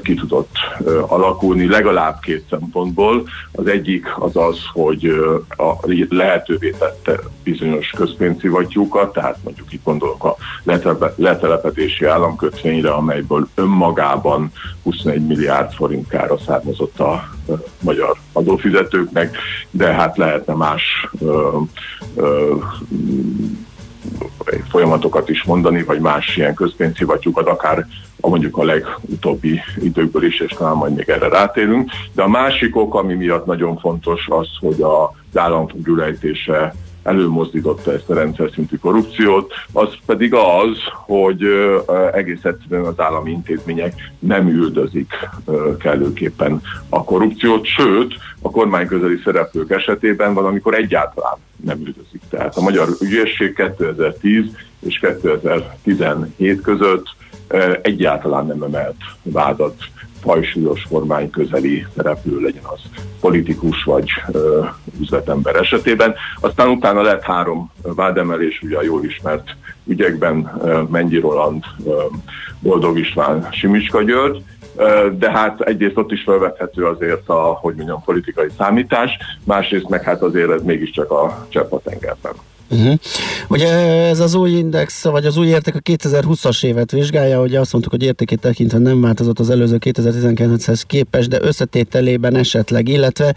[0.02, 0.54] ki tudott
[1.06, 3.28] alakulni, legalább két szempontból.
[3.52, 10.36] Az egyik az az, hogy lehetővé tette bizonyos közpénzszivattyúkat, tehát mondjuk itt gondolok a
[11.16, 17.28] letelepedési államkötvényre, amelyből önmagában 21 milliárd forint kára származott a
[17.80, 19.36] magyar adófizetőknek,
[19.70, 21.08] de hát lehetne más
[24.68, 27.86] folyamatokat is mondani, vagy más ilyen közpénzszivattyúkat, akár
[28.20, 31.90] a mondjuk a legutóbbi időkből is, és talán majd még erre rátérünk.
[32.12, 38.14] De a másik ok, ami miatt nagyon fontos az, hogy az államfogjulejtése előmozdította ezt a
[38.14, 40.76] rendszer szintű korrupciót, az pedig az,
[41.06, 41.42] hogy
[42.12, 45.12] egész egyszerűen az állami intézmények nem üldözik
[45.78, 52.20] kellőképpen a korrupciót, sőt, a kormányközeli szereplők esetében van, amikor egyáltalán nem üldözik.
[52.28, 54.44] Tehát a Magyar Ügyészség 2010
[54.80, 57.06] és 2017 között
[57.82, 59.74] egyáltalán nem emelt vádat
[60.20, 62.80] fajsúlyos kormány közeli szereplő legyen az
[63.20, 64.64] politikus vagy ö,
[65.00, 66.14] üzletember esetében.
[66.40, 69.56] Aztán utána lett három vádemelés, ugye a jól ismert
[69.86, 72.02] ügyekben ö, Mennyi Roland, ö,
[72.60, 74.42] Boldog István, Simicska György,
[75.18, 79.10] de hát egyrészt ott is felvethető azért a, hogy mondjam, politikai számítás,
[79.44, 82.32] másrészt meg hát azért ez mégiscsak a csepp a tengerben.
[82.70, 82.98] Uh-huh.
[83.48, 83.68] Ugye
[84.08, 87.92] ez az új index, vagy az új érték a 2020-as évet vizsgálja, ugye azt mondtuk,
[87.92, 93.34] hogy értékét tekintve nem változott az előző 2019-hez képest, de összetételében esetleg, illetve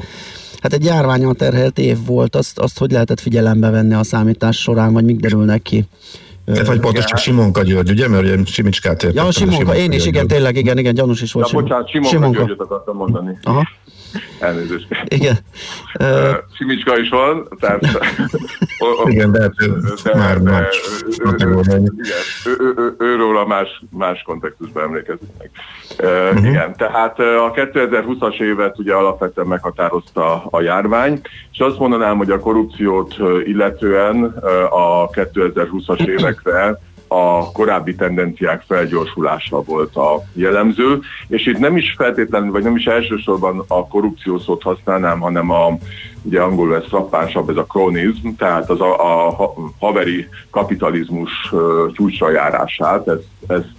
[0.59, 4.93] hát egy járványon terhelt év volt, azt, azt hogy lehetett figyelembe venni a számítás során,
[4.93, 5.85] vagy mik derülnek ki?
[6.45, 8.07] Tehát vagy pontosan Simonka György, ugye?
[8.07, 9.25] Mert ugye Simicskát értettem.
[9.25, 11.51] Ja, Simonka, Simonka én is, igen, tényleg, igen, igen, gyanús is volt.
[11.51, 12.37] Ja, bocsánat, Simonka, Simonka.
[12.37, 13.37] Györgyöt akartam mondani.
[13.43, 13.67] Aha.
[14.39, 14.87] Elnézést.
[15.07, 15.37] Igen.
[15.99, 17.81] Uh, Simicska is van, tehát...
[19.05, 19.51] igen, de,
[20.13, 20.81] már más.
[22.97, 25.51] Őről más, más kontextusban emlékezünk meg.
[25.99, 26.47] Uh-huh.
[26.47, 32.39] Igen, tehát a 2020-as évet ugye alapvetően meghatározta a járvány, és azt mondanám, hogy a
[32.39, 34.23] korrupciót illetően
[34.69, 36.79] a 2020-as évekre
[37.13, 42.85] a korábbi tendenciák felgyorsulása volt a jellemző, és itt nem is feltétlenül, vagy nem is
[42.85, 45.77] elsősorban a korrupció szót használnám, hanem a,
[46.21, 51.31] ugye angolul ez frappánsabb, ez a kronizm, tehát az a, a haveri kapitalizmus
[51.93, 53.69] csúcsra járását, ezt, ezt,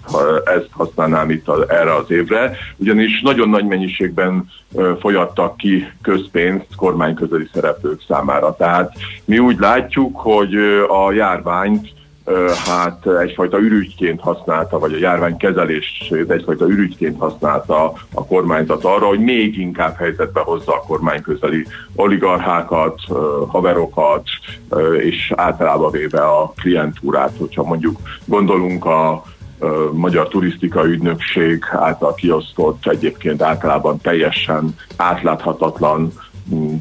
[0.44, 4.50] ezt használnám itt a, erre az évre, ugyanis nagyon nagy mennyiségben
[5.00, 8.56] folyattak ki közpénzt kormányközeli szereplők számára.
[8.56, 8.92] Tehát
[9.24, 10.54] mi úgy látjuk, hogy
[10.88, 11.92] a járványt
[12.66, 19.20] hát egyfajta ürügyként használta, vagy a járvány kezelését egyfajta ürügyként használta a kormányzat arra, hogy
[19.20, 23.00] még inkább helyzetbe hozza a kormányközeli oligarchákat,
[23.48, 24.22] haverokat,
[24.98, 29.22] és általában véve a klientúrát, hogyha mondjuk gondolunk a
[29.92, 36.12] Magyar Turisztika Ügynökség által kiosztott egyébként általában teljesen átláthatatlan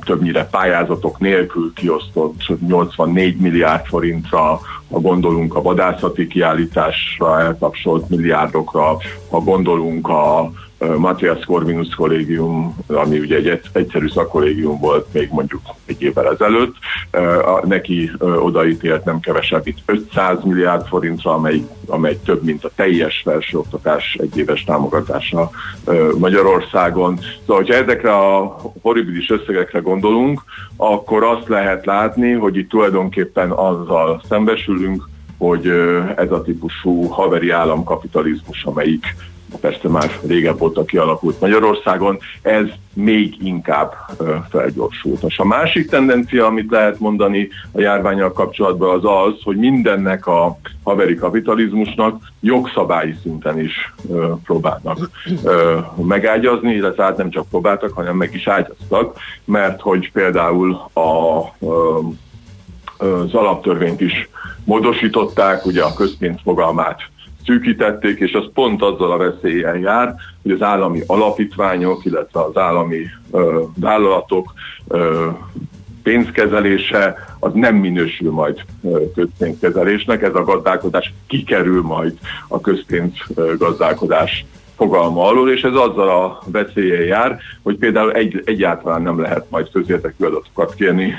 [0.06, 4.60] többnyire pályázatok nélkül kiosztott 84 milliárd forintra,
[4.92, 8.98] ha gondolunk a vadászati kiállításra eltapsolt milliárdokra,
[9.30, 10.52] ha gondolunk a
[10.98, 16.76] Matthias Corvinus kollégium, ami ugye egy egy- egyszerű szakkollégium volt még mondjuk egy évvel ezelőtt,
[17.64, 24.18] neki odaítélt nem kevesebb, mint 500 milliárd forintra, amely, amely több, mint a teljes felsőoktatás
[24.22, 25.50] egyéves támogatása
[26.18, 27.20] Magyarországon.
[27.40, 30.44] Szóval, hogyha ezekre a horribilis összegekre gondolunk,
[30.78, 35.68] akkor azt lehet látni, hogy itt tulajdonképpen azzal szembesülünk, hogy
[36.16, 39.16] ez a típusú haveri államkapitalizmus, amelyik
[39.62, 43.96] persze már régebb óta kialakult Magyarországon, ez még inkább
[44.50, 45.24] felgyorsult.
[45.24, 50.58] És a másik tendencia, amit lehet mondani a járványal kapcsolatban az az, hogy mindennek a
[50.84, 53.94] haveri kapitalizmusnak jogszabályi szinten is
[54.44, 55.10] próbálnak
[55.96, 61.42] megágyazni, illetve hát nem csak próbáltak, hanem meg is ágyaztak, mert hogy például a
[62.98, 64.30] az alaptörvényt is
[64.64, 67.02] módosították, ugye a közpénz fogalmát
[67.46, 73.06] szűkítették, és az pont azzal a veszélyen jár, hogy az állami alapítványok, illetve az állami
[73.32, 74.54] ö, vállalatok
[74.88, 75.28] ö,
[76.04, 78.62] pénzkezelése az nem minősül majd
[79.16, 82.18] közpénzkezelésnek, ez a gazdálkodás kikerül majd
[82.48, 84.46] a közpénzgazdálkodás
[84.76, 89.70] fogalma alól, és ez azzal a veszélyen jár, hogy például egy, egyáltalán nem lehet majd
[89.72, 91.14] közérdekű adatokat kérni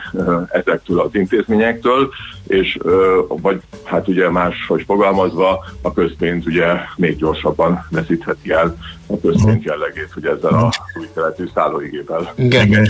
[0.48, 2.10] ezektől az intézményektől,
[2.46, 2.78] és
[3.28, 8.76] vagy hát ugye máshogy fogalmazva a közpénz ugye még gyorsabban veszítheti el
[9.06, 12.32] a közpénz jellegét, hogy ezzel a új keletű szállóigével.
[12.36, 12.86] Igen.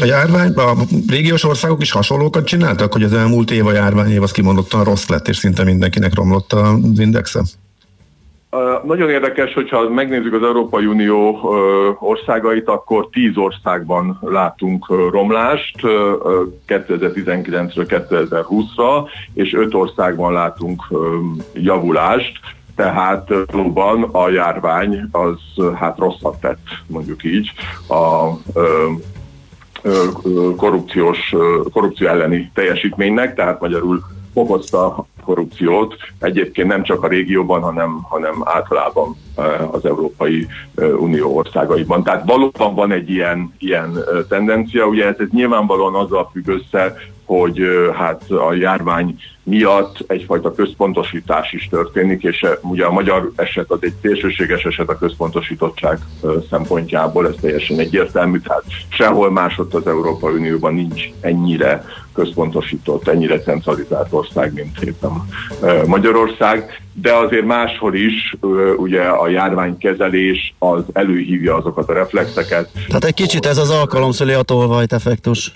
[0.00, 0.74] A járvány, a
[1.08, 5.06] régiós országok is hasonlókat csináltak, hogy az elmúlt év a járvány év az kimondottan rossz
[5.06, 7.42] lett, és szinte mindenkinek romlott az indexe?
[8.84, 11.38] Nagyon érdekes, hogyha megnézzük az Európai Unió
[12.00, 15.90] országait, akkor tíz országban látunk romlást uh,
[16.68, 20.82] 2019-ről 2020-ra, és öt országban látunk
[21.54, 22.40] javulást.
[22.76, 27.50] Tehát valóban a járvány az hát rosszat tett, mondjuk így,
[27.88, 28.30] a
[30.56, 31.34] korrupciós,
[31.72, 34.02] korrupció elleni teljesítménynek, tehát magyarul
[34.36, 39.16] fokozta a korrupciót egyébként nem csak a régióban, hanem, hanem általában
[39.70, 40.46] az Európai
[40.98, 42.02] Unió országaiban.
[42.02, 43.98] Tehát valóban van egy ilyen, ilyen
[44.28, 46.96] tendencia, ugye ez, ez nyilvánvalóan azzal függ össze,
[47.26, 47.60] hogy
[47.94, 53.92] hát a járvány miatt egyfajta központosítás is történik, és ugye a magyar eset az egy
[54.02, 55.98] szélsőséges eset a központosítottság
[56.50, 64.12] szempontjából, ez teljesen egyértelmű, tehát sehol másott az Európai Unióban nincs ennyire központosított, ennyire centralizált
[64.12, 65.10] ország, mint éppen
[65.86, 68.36] Magyarország, de azért máshol is
[68.76, 72.70] ugye a járványkezelés az előhívja azokat a reflexeket.
[72.86, 75.54] Tehát egy kicsit ez az alkalomszöli a tolvajt effektus.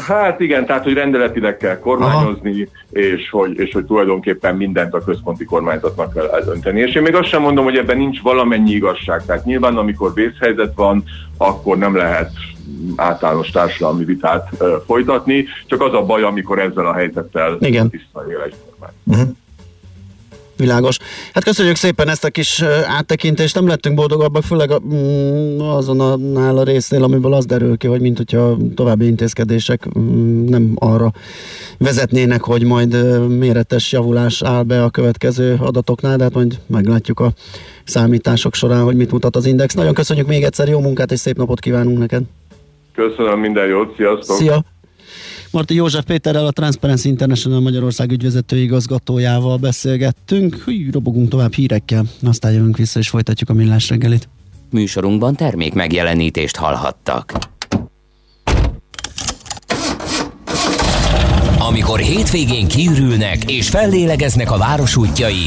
[0.00, 5.44] Hát igen, tehát hogy rendeletileg kell kormányozni, és hogy, és hogy tulajdonképpen mindent a központi
[5.44, 6.80] kormányzatnak kell eldönteni.
[6.80, 9.24] És én még azt sem mondom, hogy ebben nincs valamennyi igazság.
[9.24, 11.04] Tehát nyilván, amikor vészhelyzet van,
[11.36, 12.30] akkor nem lehet
[12.96, 18.54] általános társadalmi vitát uh, folytatni, csak az a baj, amikor ezzel a helyzettel visszaél egy
[18.70, 18.92] kormány.
[19.04, 19.36] Uh-huh.
[20.56, 20.98] Világos.
[21.32, 26.58] Hát köszönjük szépen ezt a kis áttekintést, nem lettünk boldogabbak, főleg a, mm, azon a,
[26.58, 31.12] a résznél, amiből az derül ki, hogy mint hogyha további intézkedések mm, nem arra
[31.78, 37.32] vezetnének, hogy majd méretes javulás áll be a következő adatoknál, de hát majd meglátjuk a
[37.84, 39.74] számítások során, hogy mit mutat az index.
[39.74, 42.22] Nagyon köszönjük még egyszer, jó munkát és szép napot kívánunk neked!
[42.94, 44.36] Köszönöm, minden jót, sziasztok!
[44.36, 44.73] Szia!
[45.54, 50.54] Marti József Péterrel, a Transparency International Magyarország ügyvezető igazgatójával beszélgettünk.
[50.54, 54.28] Hű, robogunk tovább hírekkel, aztán jövünk vissza és folytatjuk a millás reggelit.
[54.70, 57.32] Műsorunkban termék megjelenítést hallhattak.
[61.58, 65.46] Amikor hétvégén kiürülnek és fellélegeznek a város útjai,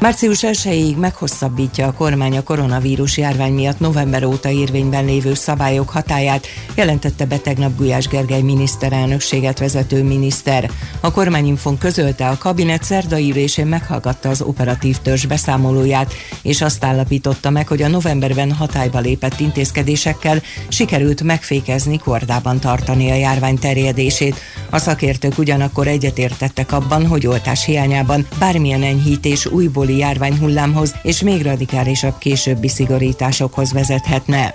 [0.00, 6.46] Március 1-ig meghosszabbítja a kormány a koronavírus járvány miatt november óta érvényben lévő szabályok hatáját,
[6.74, 10.70] jelentette be tegnap Gulyás Gergely miniszterelnökséget vezető miniszter.
[11.00, 16.12] A kormányinfon közölte, a kabinet szerdai ülésén meghallgatta az operatív törzs beszámolóját,
[16.42, 23.14] és azt állapította meg, hogy a novemberben hatályba lépett intézkedésekkel sikerült megfékezni, kordában tartani a
[23.14, 24.40] járvány terjedését.
[24.70, 31.42] A szakértők ugyanakkor egyetértettek abban, hogy oltás hiányában bármilyen enyhítés újból távoli járványhullámhoz és még
[31.42, 34.54] radikálisabb későbbi szigorításokhoz vezethetne.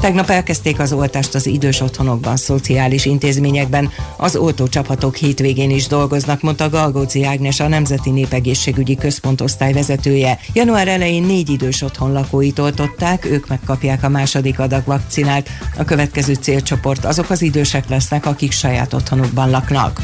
[0.00, 3.90] Tegnap elkezdték az oltást az idős otthonokban, szociális intézményekben.
[4.16, 10.38] Az oltócsapatok hétvégén is dolgoznak, mondta Galgóci Ágnes, a Nemzeti Népegészségügyi Központ osztály vezetője.
[10.52, 15.48] Január elején négy idős otthon lakóit oltották, ők megkapják a második adag vakcinát.
[15.78, 20.00] A következő célcsoport azok az idősek lesznek, akik saját otthonukban laknak.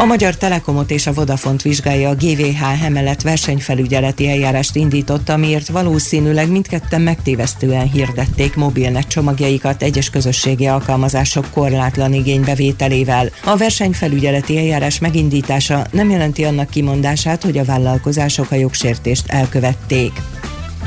[0.00, 6.50] A Magyar Telekomot és a Vodafont vizsgálja a GVH emelet versenyfelügyeleti eljárást indította, amiért valószínűleg
[6.50, 13.30] mindketten megtévesztően hirdették mobilnet csomagjaikat egyes közösségi alkalmazások korlátlan igénybevételével.
[13.44, 20.12] A versenyfelügyeleti eljárás megindítása nem jelenti annak kimondását, hogy a vállalkozások a jogsértést elkövették.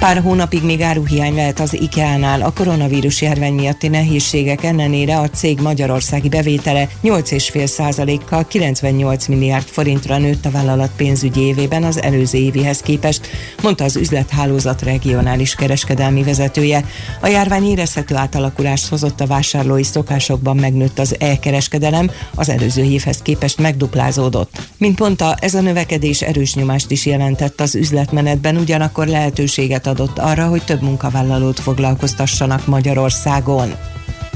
[0.04, 2.42] Pár hónapig még áruhiány lehet az IKEA-nál.
[2.42, 10.46] A koronavírus járvány miatti nehézségek ellenére a cég magyarországi bevétele 8,5%-kal 98 milliárd forintra nőtt
[10.46, 13.28] a vállalat pénzügyi évében az előző évihez képest,
[13.62, 16.86] mondta az üzlethálózat regionális kereskedelmi vezetője.
[17.22, 23.60] A járvány érezhető átalakulást hozott a vásárlói szokásokban megnőtt az e-kereskedelem, az előző évhez képest
[23.60, 24.62] megduplázódott.
[24.78, 30.48] Mint mondta, ez a növekedés erős nyomást is jelentett az üzletmenetben, ugyanakkor lehetőséget adott arra,
[30.48, 33.74] hogy több munkavállalót foglalkoztassanak Magyarországon.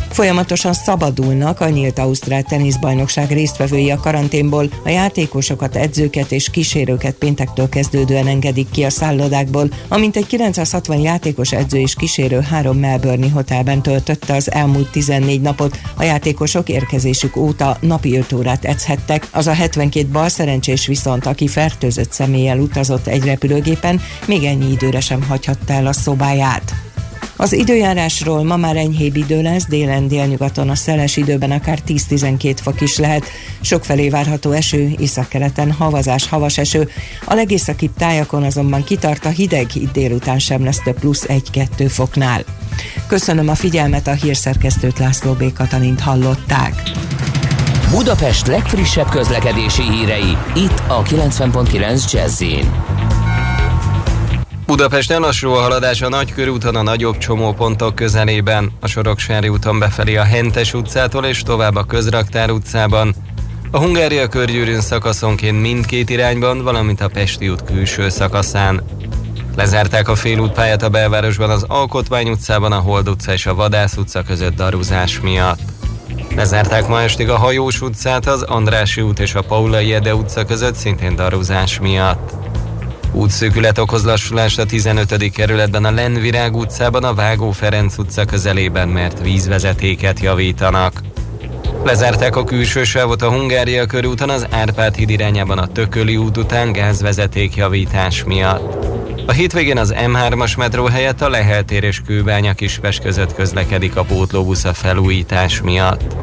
[0.10, 7.70] Folyamatosan szabadulnak a nyílt Ausztrál teniszbajnokság résztvevői a karanténból, a játékosokat, edzőket és kísérőket péntektől
[7.70, 13.82] kezdődően engedik ki a szállodákból, amint egy 960 játékos edző és kísérő három Melbourne hotelben
[13.82, 15.80] töltötte az elmúlt 14 napot.
[15.98, 21.48] A játékosok érkezésük óta napi 5 órát edzhettek, az a 72 bal szerencsés viszont, aki
[21.48, 26.87] fertőzött személlyel utazott egy repülőgépen, még ennyi időre sem hagyhatta el a szobáját.
[27.38, 32.82] Az időjárásról ma már enyhébb idő lesz, délen délnyugaton a szeles időben akár 10-12 fok
[32.82, 33.26] is lehet.
[33.62, 36.90] Sokfelé várható eső, északkeleten havazás, havas eső.
[37.26, 42.44] A legészakibb tájakon azonban kitart a hideg, itt délután sem lesz több plusz 1-2 foknál.
[43.08, 45.54] Köszönöm a figyelmet, a hírszerkesztőt László B.
[45.54, 46.82] Katalint hallották.
[47.92, 52.42] Budapest legfrissebb közlekedési hírei, itt a 90.9 jazz
[54.68, 60.24] Budapesten lassú a haladás a Nagykörúton a nagyobb csomópontok közelében, a Soroksári úton befelé a
[60.24, 63.16] Hentes utcától és tovább a Közraktár utcában,
[63.72, 68.84] a Hungária körgyűrűn szakaszonként mindkét irányban, valamint a Pesti út külső szakaszán.
[69.56, 74.24] Lezárták a félútpályát a belvárosban az Alkotmány utcában, a Hold utca és a Vadász utca
[74.24, 75.60] között daruzás miatt.
[76.36, 80.76] Lezárták ma estig a Hajós utcát, az Andrási út és a Paulai Ede utca között
[80.76, 82.47] szintén daruzás miatt.
[83.12, 85.32] Útszűkület okoz lassulást a 15.
[85.32, 91.02] kerületben a Lenvirág utcában, a Vágó Ferenc utca közelében, mert vízvezetéket javítanak.
[91.84, 96.72] Lezárták a külső sávot a Hungária körúton az Árpád híd irányában a Tököli út után
[96.72, 98.86] gázvezeték javítás miatt.
[99.28, 104.04] A hétvégén az M3-as metró helyett a Lehel tér és Kőbánya Kispest között közlekedik a
[104.04, 106.16] pótlóbusz a felújítás miatt.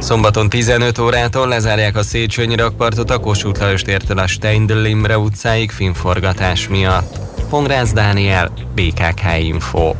[0.00, 5.70] Szombaton 15 órától lezárják a Széchenyi rakpartot a Kossuth Lajos tértől a Steindl Imre utcáig
[5.70, 7.18] filmforgatás miatt.
[7.48, 9.94] Pongrász Dániel, BKK Info.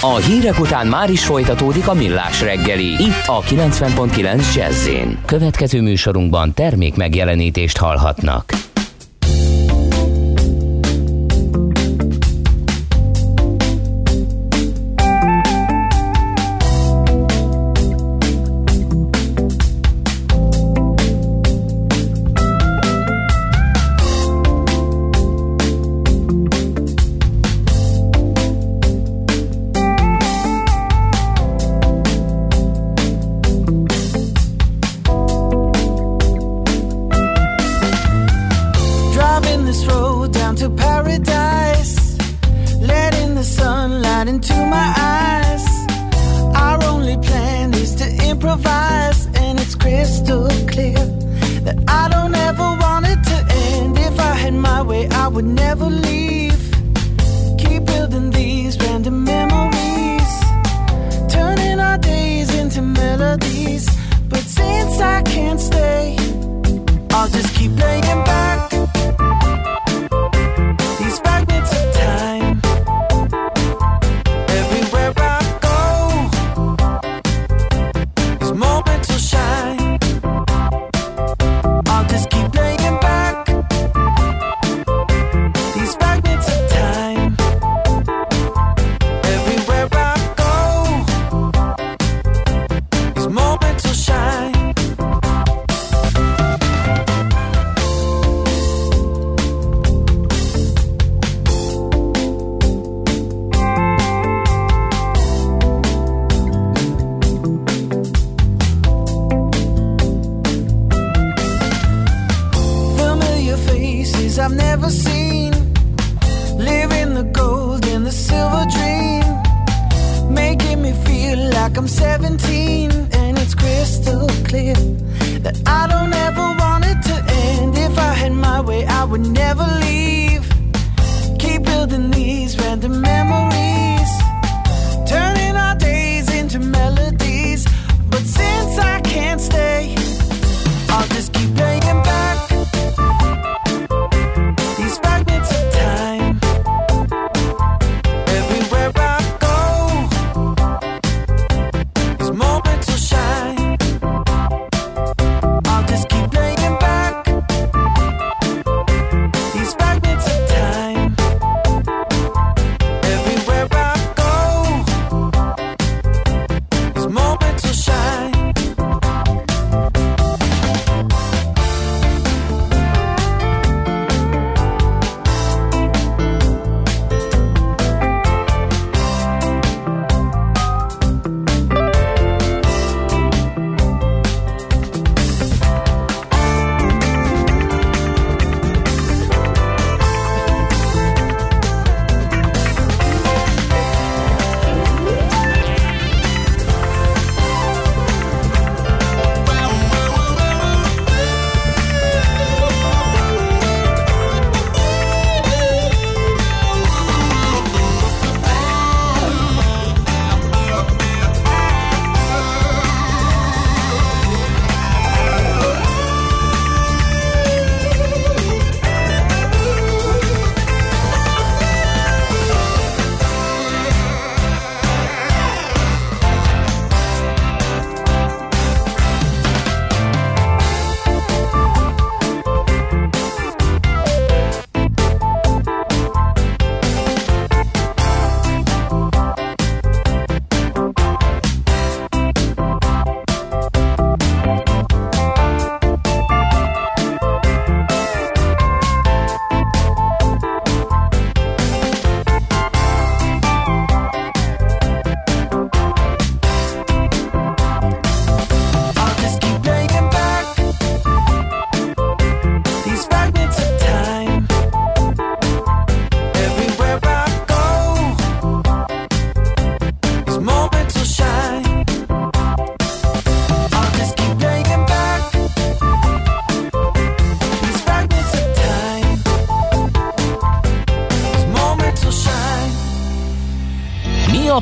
[0.00, 4.88] A hírek után már is folytatódik a millás reggeli, itt a 90.9 jazz
[5.26, 8.69] Következő műsorunkban termék megjelenítést hallhatnak.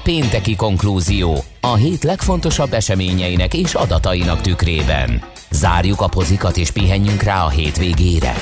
[0.02, 5.22] Pénteki konklúzió a hét legfontosabb eseményeinek és adatainak tükrében?
[5.50, 8.34] Zárjuk a pozikat és pihenjünk rá a hétvégére.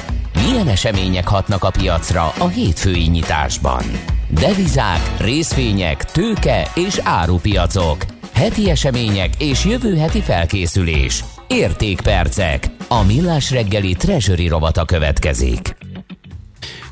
[0.46, 3.82] Milyen események hatnak a piacra a hétfői nyitásban?
[4.28, 8.04] Devizák, részvények, tőke és árupiacok.
[8.32, 11.24] Heti események és jövő heti felkészülés.
[11.48, 12.70] Értékpercek.
[12.88, 15.85] A millás reggeli treasury rovata következik.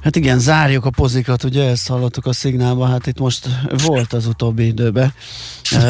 [0.04, 3.48] Hát igen, zárjuk a pozikat, ugye ezt hallottuk a szignálban, hát itt most
[3.86, 5.12] volt az utóbbi időben.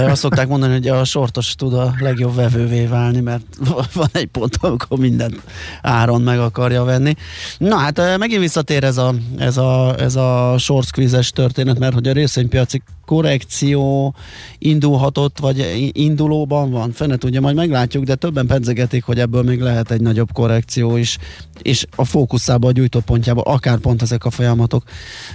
[0.09, 3.45] Azt szokták mondani, hogy a sortos tud a legjobb vevővé válni, mert
[3.95, 5.41] van egy pont, amikor mindent
[5.83, 7.15] áron meg akarja venni.
[7.59, 12.13] Na hát megint visszatér ez a, ez a, ez a short történet, mert hogy a
[12.13, 14.15] részvénypiaci korrekció
[14.59, 19.91] indulhatott, vagy indulóban van, fene tudja, majd meglátjuk, de többen pedzegetik, hogy ebből még lehet
[19.91, 21.19] egy nagyobb korrekció is,
[21.63, 24.83] és a fókuszába, a gyújtópontjába akár pont ezek a folyamatok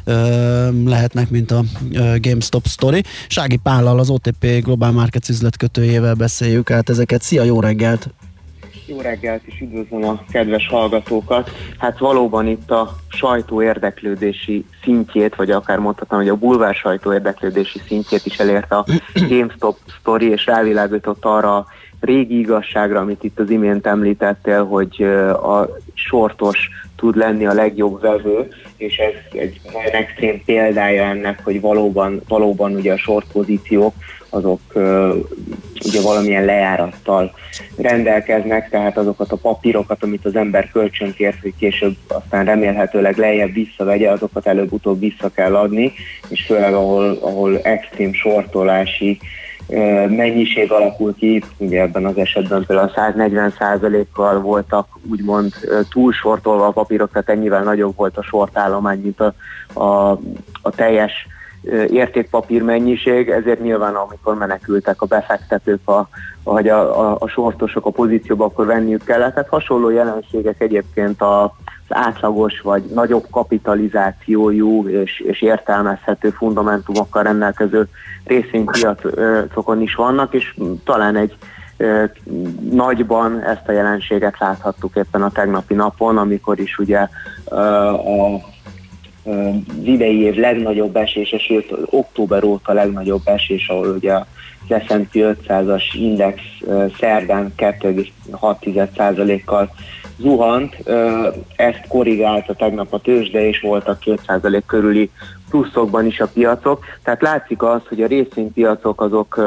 [0.04, 3.04] ö, lehetnek, mint a ö, GameStop story.
[3.28, 7.22] Sági Pállal, az OTP Global Markets üzletkötőjével beszéljük át ezeket.
[7.22, 8.10] Szia, jó reggelt!
[8.90, 11.50] Jó reggelt, és üdvözlöm a kedves hallgatókat.
[11.78, 17.80] Hát valóban itt a sajtó érdeklődési szintjét, vagy akár mondhatnám, hogy a bulvár sajtó érdeklődési
[17.88, 18.86] szintjét is elérte a
[19.30, 21.66] GameStop sztori, és rávilágított arra a
[22.00, 25.04] régi igazságra, amit itt az imént említettél, hogy
[25.44, 28.48] a sortos tud lenni a legjobb vevő,
[28.78, 33.94] és ez egy nagyon extrém példája ennek, hogy valóban, valóban ugye a short pozíciók
[34.30, 34.62] azok
[35.86, 37.32] ugye valamilyen lejárattal
[37.78, 44.12] rendelkeznek, tehát azokat a papírokat, amit az ember kölcsönkért, hogy később aztán remélhetőleg lejjebb visszavegye,
[44.12, 45.94] azokat előbb-utóbb vissza kell adni,
[46.28, 49.20] és főleg ahol, ahol extrém sortolási
[50.08, 55.54] mennyiség alakul ki, ugye ebben az esetben például 140%-kal voltak úgymond
[55.90, 59.34] túlsortolva a papírok, tehát ennyivel nagyobb volt a sortállomány, mint a,
[59.80, 60.12] a,
[60.62, 61.12] a teljes
[61.90, 66.10] értékpapír mennyiség, ezért nyilván amikor menekültek a befektetők, a,
[66.44, 69.34] vagy a, a, a sortosok a pozícióba, akkor venniük kellett.
[69.34, 77.88] Tehát hasonló jelenségek egyébként a, az átlagos vagy nagyobb kapitalizációjú és, és értelmezhető fundamentumokkal rendelkező
[78.26, 81.38] részvénypiacokon is vannak, és talán egy
[81.78, 82.04] ö,
[82.72, 87.08] nagyban ezt a jelenséget láthattuk éppen a tegnapi napon, amikor is ugye
[87.50, 87.56] ö,
[87.88, 88.40] a
[89.30, 94.26] az idei év legnagyobb esése, sőt október óta legnagyobb esés, ahol ugye az
[94.88, 96.42] S&P 500-as index
[97.00, 99.72] szerdán 2,6%-kal
[100.20, 100.84] zuhant,
[101.56, 105.10] ezt korrigálta tegnap a tőzsde, és voltak 2% körüli
[105.50, 106.84] pluszokban is a piacok.
[107.04, 109.42] Tehát látszik az, hogy a részvénypiacok azok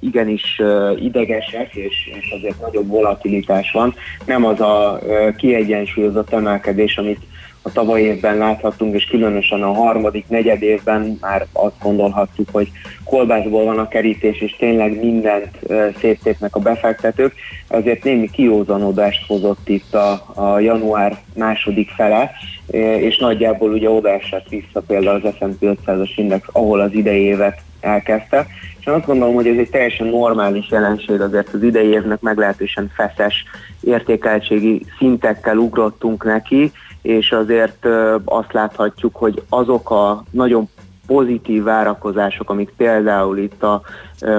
[0.00, 0.62] igenis
[0.96, 3.94] idegesek, és, és azért nagyobb volatilitás van.
[4.26, 5.00] Nem az a
[5.36, 7.20] kiegyensúlyozott emelkedés, amit
[7.66, 12.70] a tavaly évben láthattunk, és különösen a harmadik, negyed évben már azt gondolhattuk, hogy
[13.04, 17.34] kolbászból van a kerítés, és tényleg mindent ö, széttépnek a befektetők.
[17.68, 22.30] Azért némi kiózanodást hozott itt a, a január második fele,
[22.98, 28.46] és nagyjából ugye odaesett vissza például az S&P 500-as index, ahol az idei évet elkezdte.
[28.80, 33.44] És azt gondolom, hogy ez egy teljesen normális jelenség, azért az idei évnek meglehetősen feszes
[33.80, 36.72] értékeltségi szintekkel ugrottunk neki,
[37.04, 37.86] és azért
[38.24, 40.68] azt láthatjuk, hogy azok a nagyon
[41.06, 43.82] pozitív várakozások, amik például itt a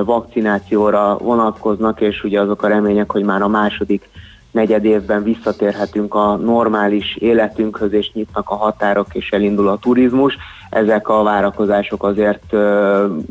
[0.06, 4.10] vakcinációra vonatkoznak, és ugye azok a remények, hogy már a második
[4.52, 10.38] negyed évben visszatérhetünk a normális életünkhöz, és nyitnak a határok, és elindul a turizmus.
[10.76, 12.56] Ezek a várakozások azért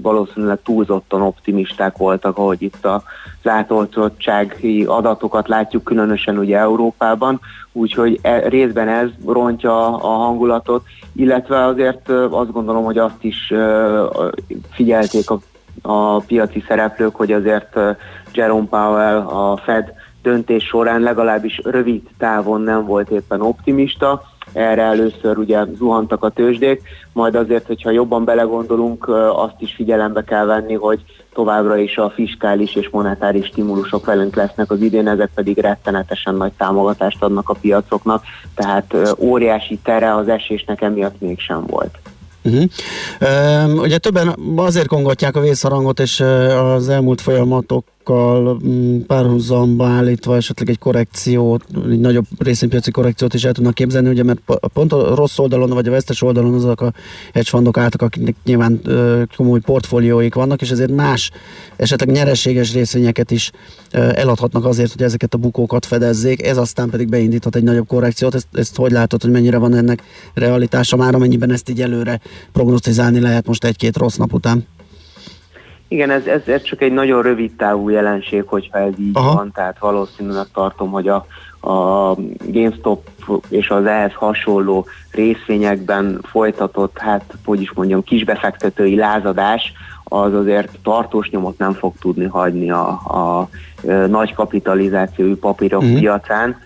[0.02, 3.02] valószínűleg túlzottan optimisták voltak, ahogy itt a
[3.42, 7.40] látoltottsági adatokat látjuk, különösen ugye Európában,
[7.72, 13.52] úgyhogy e, részben ez rontja a hangulatot, illetve azért azt gondolom, hogy azt is
[14.70, 15.38] figyelték a,
[15.82, 17.78] a piaci szereplők, hogy azért
[18.32, 19.92] Jerome Powell, a Fed
[20.22, 24.22] döntés során legalábbis rövid távon nem volt éppen optimista,
[24.54, 26.82] erre először ugye zuhantak a tőzsdék,
[27.12, 31.00] majd azért, hogyha jobban belegondolunk, azt is figyelembe kell venni, hogy
[31.34, 36.52] továbbra is a fiskális és monetáris stimulusok velünk lesznek az idén, ezek pedig rettenetesen nagy
[36.52, 38.22] támogatást adnak a piacoknak,
[38.54, 41.98] tehát óriási tere az esésnek emiatt mégsem volt.
[42.44, 42.64] Uh-huh.
[43.20, 46.20] Uh, ugye többen azért kongatják a vészharangot, és
[46.76, 53.52] az elmúlt folyamatokkal um, párhuzamba állítva esetleg egy korrekciót, egy nagyobb részvénypiaci korrekciót is el
[53.52, 54.40] tudnak képzelni, ugye mert
[54.72, 56.92] pont a rossz oldalon, vagy a vesztes oldalon azok a
[57.32, 58.80] hedge fundok álltak, akiknek nyilván
[59.36, 61.30] komoly portfólióik vannak, és ezért más,
[61.76, 63.50] esetleg nyereséges részvényeket is
[63.90, 68.34] eladhatnak azért, hogy ezeket a bukókat fedezzék, ez aztán pedig beindíthat egy nagyobb korrekciót.
[68.34, 70.02] Ezt, ezt hogy látod, hogy mennyire van ennek
[70.34, 72.20] realitása már, amennyiben ezt így előre
[72.52, 74.66] prognosztizálni lehet most egy-két rossz nap után?
[75.88, 79.34] Igen, ez, ez, ez csak egy nagyon rövid távú jelenség, hogyha ez így Aha.
[79.34, 81.26] van, tehát valószínűleg tartom, hogy a,
[81.60, 82.14] a
[82.46, 83.08] GameStop
[83.48, 89.72] és az ehhez hasonló részvényekben folytatott, hát hogy is mondjam, kisbefektetői lázadás,
[90.04, 93.48] az azért tartós nyomot nem fog tudni hagyni a, a, a
[94.06, 95.94] nagy kapitalizációi papírok mm.
[95.94, 96.56] piacán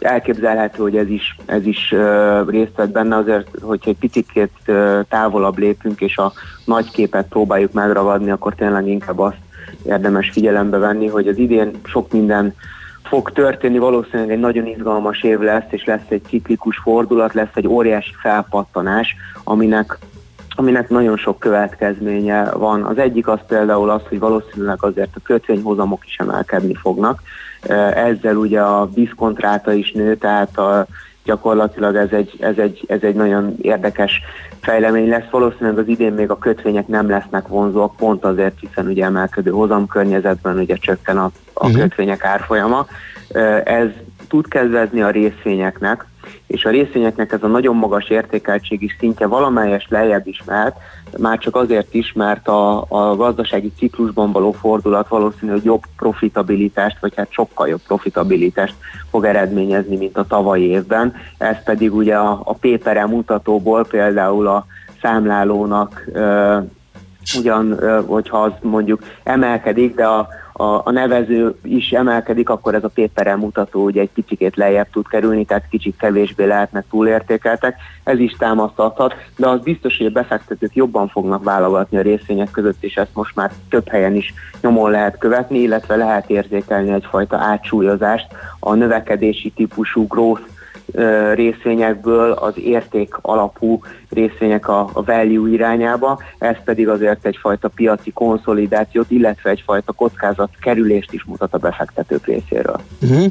[0.00, 1.94] elképzelhető, hogy ez is, ez is
[2.48, 4.28] részt vett benne, azért, hogyha egy picit
[5.08, 6.32] távolabb lépünk, és a
[6.64, 9.36] nagy képet próbáljuk megragadni, akkor tényleg inkább azt
[9.86, 12.54] érdemes figyelembe venni, hogy az idén sok minden
[13.02, 17.66] fog történni, valószínűleg egy nagyon izgalmas év lesz, és lesz egy ciklikus fordulat, lesz egy
[17.66, 19.98] óriási felpattanás, aminek
[20.56, 22.82] aminek nagyon sok következménye van.
[22.82, 27.22] Az egyik az például az, hogy valószínűleg azért a kötvényhozamok is emelkedni fognak.
[27.94, 30.86] Ezzel ugye a diszkontráta is nő, tehát a,
[31.24, 34.20] gyakorlatilag ez egy, ez, egy, ez egy nagyon érdekes
[34.60, 35.30] fejlemény lesz.
[35.30, 40.58] Valószínűleg az idén még a kötvények nem lesznek vonzóak, pont azért, hiszen ugye emelkedő hozamkörnyezetben
[40.58, 41.80] ugye csökken a, a uh-huh.
[41.80, 42.86] kötvények árfolyama.
[43.64, 43.88] Ez
[44.28, 46.06] tud kedvezni a részvényeknek,
[46.46, 50.76] és a részvényeknek ez a nagyon magas értékeltségi szintje valamelyest lejjebb is mehet,
[51.18, 57.00] már csak azért is, mert a, a gazdasági ciklusban való fordulat valószínű, hogy jobb profitabilitást,
[57.00, 58.74] vagy hát sokkal jobb profitabilitást
[59.10, 61.14] fog eredményezni, mint a tavalyi évben.
[61.38, 64.66] Ez pedig ugye a, a PPR mutatóból például a
[65.02, 66.04] számlálónak
[67.38, 70.28] ugyan, hogyha az mondjuk emelkedik, de a,
[70.62, 75.08] a, a nevező is emelkedik, akkor ez a péperrel mutató ugye egy picit lejjebb tud
[75.08, 77.76] kerülni, tehát kicsit kevésbé lehetnek túlértékeltek.
[78.04, 82.82] Ez is támasztathat, de az biztos, hogy a befektetők jobban fognak válogatni a részvények között,
[82.82, 88.26] és ezt most már több helyen is nyomon lehet követni, illetve lehet érzékelni egyfajta átsúlyozást
[88.60, 90.42] a növekedési típusú growth
[91.34, 93.80] részvényekből az érték alapú
[94.12, 101.12] részvények a, a value irányába, ez pedig azért egyfajta piaci konszolidációt, illetve egyfajta kockázat kerülést
[101.12, 102.80] is mutat a befektetők részéről.
[103.02, 103.24] Uh-huh.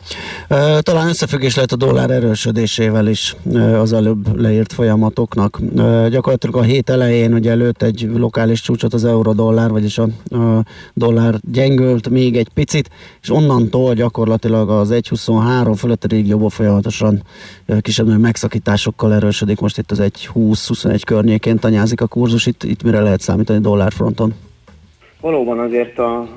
[0.49, 3.35] Uh, talán összefüggés lehet a dollár erősödésével is
[3.79, 5.59] az előbb leírt folyamatoknak.
[6.09, 10.63] Gyakorlatilag a hét elején ugye előtt egy lokális csúcsot az euró-dollár, vagyis a, a
[10.93, 12.89] dollár gyengült még egy picit,
[13.21, 17.23] és onnantól gyakorlatilag az 1.23 fölötti régióból folyamatosan
[17.67, 19.59] uh, kisebb megszakításokkal erősödik.
[19.59, 19.99] Most itt az
[20.73, 22.45] 1.20-21 környékén tanyázik a kurzus.
[22.45, 24.33] Itt, itt mire lehet számítani dollárfronton?
[25.21, 26.27] Valóban azért a,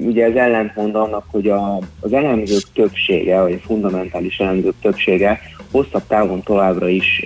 [0.00, 5.40] ugye ez ellentmond annak, hogy a, az elemzők többsége, vagy a fundamentális elemzők többsége
[5.70, 7.24] hosszabb távon továbbra is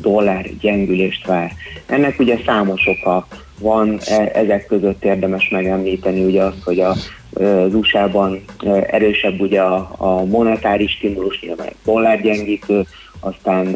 [0.00, 1.52] dollár gyengülést vár.
[1.86, 3.26] Ennek ugye számos oka
[3.58, 6.94] van, e, ezek között érdemes megemlíteni ugye azt, hogy a,
[7.32, 8.44] az USA-ban
[8.86, 12.86] erősebb ugye a, a monetáris stimulus, nyilván dollárgyengítő,
[13.20, 13.66] aztán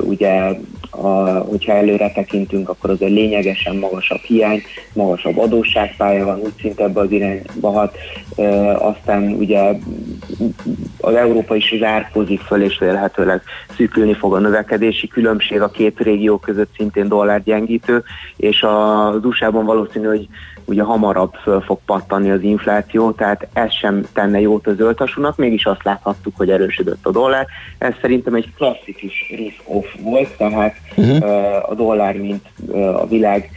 [0.00, 0.58] ugye,
[0.90, 6.84] a, hogyha előre tekintünk, akkor az egy lényegesen magasabb hiány, magasabb adósságpálya van, úgy szinte
[6.84, 7.96] ebbe az irányba hat,
[8.78, 9.60] aztán ugye
[11.00, 13.42] az Európa is az árkozik föl, és vélhetőleg
[13.76, 18.02] szűkülni fog a növekedési különbség a két régió között szintén dollárgyengítő,
[18.36, 20.28] és az USA-ban valószínű, hogy
[20.64, 25.64] ugye hamarabb föl fog pattanni az infláció, tehát ez sem tenne jót a zöldhasúnak, mégis
[25.64, 27.46] azt láthattuk, hogy erősödött a dollár.
[27.78, 31.70] Ez szerintem egy klasszikus risk-off volt, tehát uh-huh.
[31.70, 32.48] a dollár, mint
[32.94, 33.50] a világ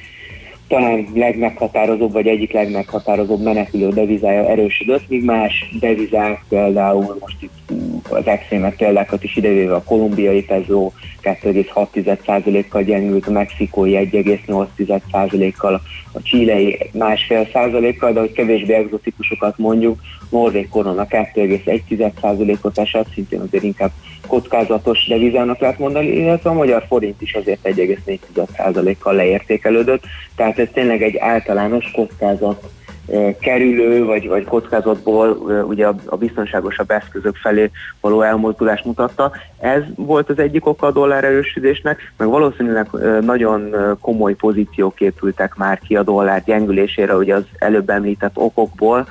[0.67, 7.71] talán legmeghatározóbb, vagy egyik legmeghatározóbb menekülő devizája erősödött, míg más devizák, például most itt
[8.09, 10.91] az extrémek példákat is idevéve a kolumbiai peso
[11.21, 15.81] 2,6%-kal gyengült, a mexikói 1,8%-kal,
[16.11, 19.99] a csílei másfél százalékkal, de hogy kevésbé egzotikusokat mondjuk,
[20.29, 23.91] norvég korona 2,1%-ot esett, szintén azért inkább
[24.27, 30.03] kockázatos devizának lehet mondani, illetve a magyar forint is azért 1,4%-kal leértékelődött,
[30.35, 32.69] tehát ez tényleg egy általános kockázat
[33.39, 35.29] kerülő, vagy, vagy kockázatból
[35.67, 37.71] ugye a, a biztonságosabb eszközök felé
[38.01, 39.31] való elmozdulás mutatta.
[39.59, 42.87] Ez volt az egyik oka a dollár erősödésnek, meg valószínűleg
[43.21, 49.07] nagyon komoly pozíciók épültek már ki a dollár gyengülésére, ugye az előbb említett okokból,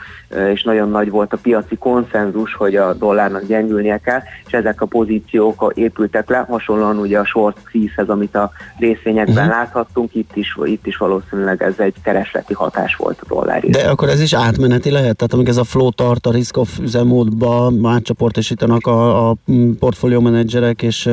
[0.53, 4.87] és nagyon nagy volt a piaci konszenzus, hogy a dollárnak gyengülnie kell, és ezek a
[4.87, 9.51] pozíciók épültek le, hasonlóan ugye a short squeeze amit a részvényekben uh-huh.
[9.51, 13.65] láthattunk, itt is, itt is valószínűleg ez egy keresleti hatás volt a dollár.
[13.65, 15.17] De akkor ez is átmeneti lehet?
[15.17, 19.37] Tehát amíg ez a flow tart a risk of üzemmódba, átcsoportosítanak a, a
[19.79, 21.11] portfólió menedzserek, és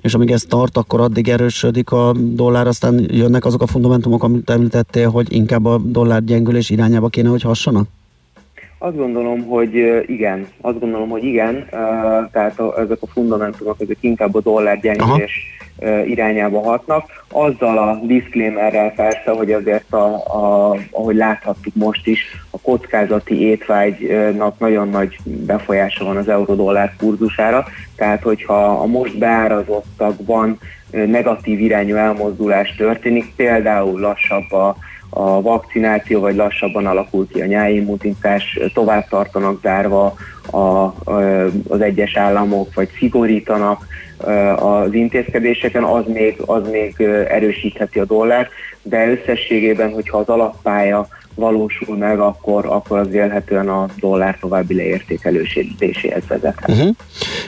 [0.00, 4.50] és amíg ez tart, akkor addig erősödik a dollár, aztán jönnek azok a fundamentumok, amit
[4.50, 7.88] említettél, hogy inkább a dollár gyengülés irányába kéne, hogy hassanak?
[8.82, 9.74] Azt gondolom, hogy
[10.06, 10.46] igen.
[10.60, 11.66] Azt gondolom, hogy igen.
[12.32, 15.32] Tehát a, ezek a fundamentumok, ezek inkább a dollár gyengülés
[16.06, 17.24] irányába hatnak.
[17.30, 22.20] Azzal a disclaimerrel persze, hogy azért, a, a, ahogy láthattuk most is,
[22.50, 27.64] a kockázati étvágynak nagyon nagy befolyása van az euró-dollár kurzusára,
[27.96, 30.58] tehát hogyha a most beárazottakban
[30.90, 34.76] negatív irányú elmozdulás történik, például lassabb a
[35.10, 40.14] a vakcináció, vagy lassabban alakul ki a nyáimmunitás, tovább tartanak zárva
[40.50, 40.94] a,
[41.68, 43.86] az egyes államok, vagy szigorítanak
[44.56, 48.48] az intézkedéseken, az még, az még erősítheti a dollár,
[48.82, 56.26] de összességében, hogyha az alappája valósul meg, akkor, akkor az élhetően a dollár további leértékelőséhez
[56.28, 56.54] vezet.
[56.68, 56.94] Uh-huh.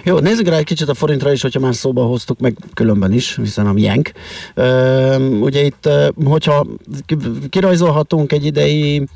[0.05, 3.37] Jó, nézzük rá egy kicsit a forintra is, hogyha már szóba hoztuk, meg különben is,
[3.37, 3.75] hiszen a.
[4.57, 5.89] Uh, ugye itt,
[6.25, 6.67] hogyha
[7.51, 9.09] kirajzolhatunk egy idei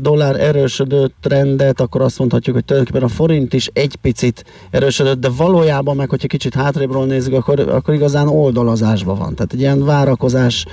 [0.00, 5.28] dollár erősödő trendet, akkor azt mondhatjuk, hogy tulajdonképpen a forint is egy picit erősödött, de
[5.36, 9.34] valójában meg, hogyha kicsit hátrébről nézzük, akkor, akkor igazán oldalazásban van.
[9.34, 10.64] Tehát egy ilyen várakozás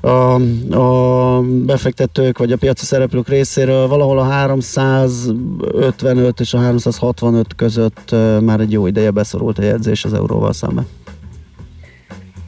[0.00, 0.34] a,
[0.78, 8.60] a befektetők vagy a piaci szereplők részéről valahol a 355 és a 365 között már
[8.60, 10.86] egy jó ideje beszorult a jegyzés az euróval szemben.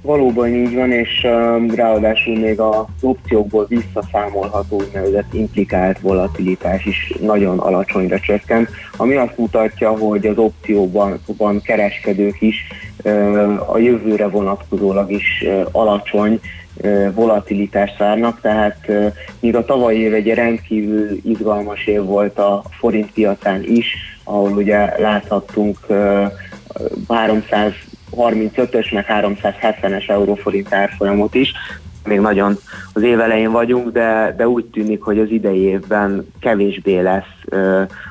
[0.03, 7.59] Valóban így van, és uh, ráadásul még az opciókból visszaszámolható úgynevezett implikált volatilitás is nagyon
[7.59, 12.67] alacsonyra csökkent, ami azt mutatja, hogy az opcióban kereskedők is
[13.67, 16.41] a jövőre vonatkozólag is alacsony
[17.15, 18.89] volatilitást várnak, tehát
[19.41, 23.95] míg a tavalyi év egy rendkívül izgalmas év volt a forint piacán is,
[24.25, 25.79] ahol ugye láthattunk
[27.09, 31.53] 335-ös, meg 370-es euróforint árfolyamot is,
[32.05, 32.59] még nagyon
[32.93, 37.65] az év elején vagyunk, de, de úgy tűnik, hogy az idei évben kevésbé lesz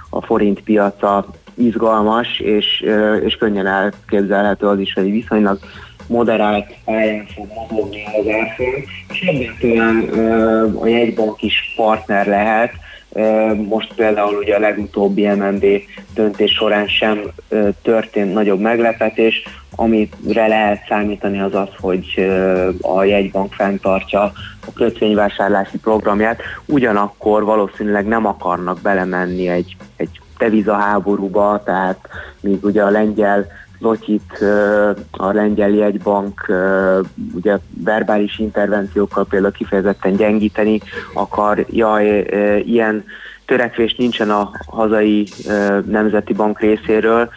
[0.09, 2.85] a forint piaca izgalmas, és,
[3.23, 5.59] és könnyen elképzelhető az is, hogy viszonylag
[6.09, 9.51] moderált pályán fog mozogni az árfolyam, és
[10.11, 12.71] ö, a jegybank is partner lehet,
[13.55, 15.65] Most például ugye a legutóbbi MNB
[16.13, 17.21] döntés során sem
[17.81, 19.43] történt nagyobb meglepetés,
[19.75, 22.31] amire lehet számítani az az, hogy
[22.81, 24.21] a jegybank fenntartja
[24.67, 31.99] a kötvényvásárlási programját, ugyanakkor valószínűleg nem akarnak belemenni egy, egy devizaháborúba, tehát
[32.41, 33.47] míg ugye a lengyel
[33.79, 34.43] Lotyit
[35.11, 36.45] a lengyel jegybank
[37.33, 40.81] ugye verbális intervenciókkal például kifejezetten gyengíteni
[41.13, 41.65] akar,
[42.29, 43.03] ö, ilyen
[43.45, 45.27] törekvés nincsen a hazai
[45.85, 47.29] nemzeti bank részéről,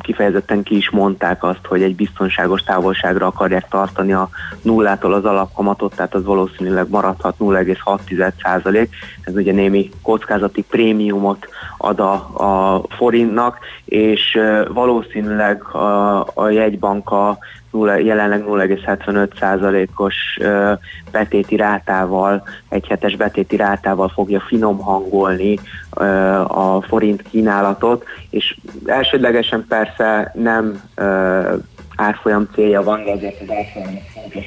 [0.00, 4.28] kifejezetten ki is mondták azt, hogy egy biztonságos távolságra akarják tartani a
[4.62, 8.88] nullától az alapkamatot, tehát az valószínűleg maradhat 0,6%.
[9.24, 11.48] Ez ugye némi kockázati prémiumot
[11.78, 12.12] ad a,
[12.74, 14.38] a forintnak, és
[14.68, 17.10] valószínűleg a, a jegybank
[17.78, 20.72] nulla- jelenleg 0,75%-os ö,
[21.10, 25.58] betéti rátával, egy hetes betéti rátával fogja finom hangolni
[26.48, 28.56] a forint kínálatot, és
[28.86, 30.82] elsődlegesen persze nem
[31.96, 34.44] árfolyam célja van, de azért az árfolyamnak fontos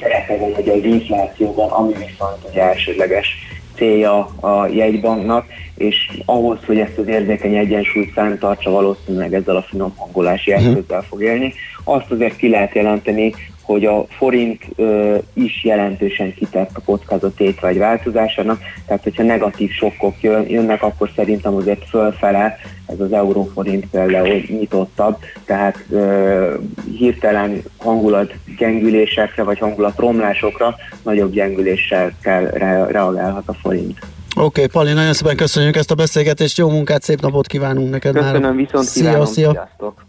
[0.00, 3.36] szerepe van ugye az inflációban, ami viszont ugye elsődleges
[3.74, 9.92] célja a jegybanknak, és ahhoz, hogy ezt az érzékeny egyensúlyt fenntartsa, valószínűleg ezzel a finom
[9.96, 11.54] hangolási eszközzel fog élni.
[11.88, 17.78] Azt azért ki lehet jelenteni, hogy a forint ö, is jelentősen kitett a kockázat étvágy
[17.78, 22.56] változásának, tehát hogyha negatív sokkok jön, jönnek, akkor szerintem azért fölfele
[22.86, 26.54] ez az euróforint például nyitottabb, tehát ö,
[26.98, 33.98] hirtelen hangulat gyengülésekre vagy hangulat romlásokra nagyobb gyengüléssel kell re- reagálhat a forint.
[34.36, 38.14] Oké, okay, Pali, nagyon szépen köszönjük ezt a beszélgetést, jó munkát, szép napot kívánunk neked
[38.14, 38.54] Köszönöm, már.
[38.54, 39.50] viszont Szia, kívánom, szia.
[39.50, 40.06] sziasztok!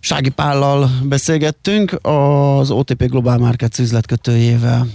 [0.00, 4.86] Sági Pállal beszélgettünk, az OTP Global Markets üzletkötőjével.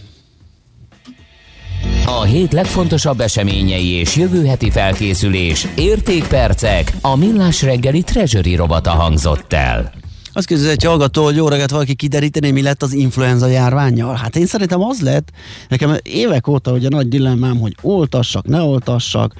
[2.05, 9.53] A hét legfontosabb eseményei és jövő heti felkészülés, értékpercek, a millás reggeli treasury robata hangzott
[9.53, 10.02] el.
[10.35, 14.15] Azt kérdezi egy hallgató, hogy jó reggelt valaki kideríteni, mi lett az influenza járványjal.
[14.15, 15.31] Hát én szerintem az lett,
[15.69, 19.33] nekem évek óta ugye nagy dilemmám, hogy oltassak, ne oltassak,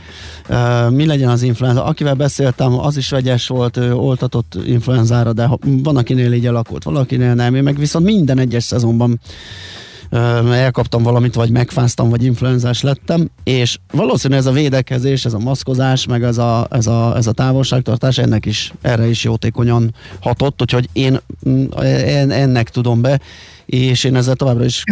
[0.50, 1.84] uh, mi legyen az influenza.
[1.84, 7.34] Akivel beszéltem, az is vegyes volt, ő oltatott influenzára, de van, akinél így alakult, valakinél
[7.34, 7.56] nem.
[7.56, 9.20] Én meg viszont minden egyes szezonban
[10.52, 16.06] elkaptam valamit, vagy megfáztam, vagy influenzás lettem, és valószínűleg ez a védekezés, ez a maszkozás,
[16.06, 20.90] meg ez a, ez a, ez a távolságtartás ennek is, erre is jótékonyan hatott, úgyhogy
[20.94, 21.20] én
[21.50, 23.20] mm, en- ennek tudom be,
[23.66, 24.84] és én ezzel továbbra is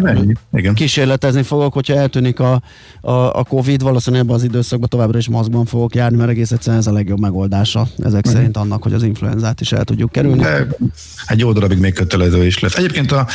[0.54, 0.74] Igen.
[0.74, 2.62] kísérletezni fogok, hogyha eltűnik a,
[3.02, 6.82] a, a Covid, valószínűleg ebben az időszakban továbbra is maszkban fogok járni, mert egész egyszerűen
[6.82, 8.34] ez a legjobb megoldása ezek Mhm.
[8.36, 10.42] szerint annak, hogy az influenzát is el tudjuk kerülni.
[10.42, 10.68] De
[11.28, 12.76] egy jó darabig még kötelező is lesz.
[12.76, 13.28] Egyébként a,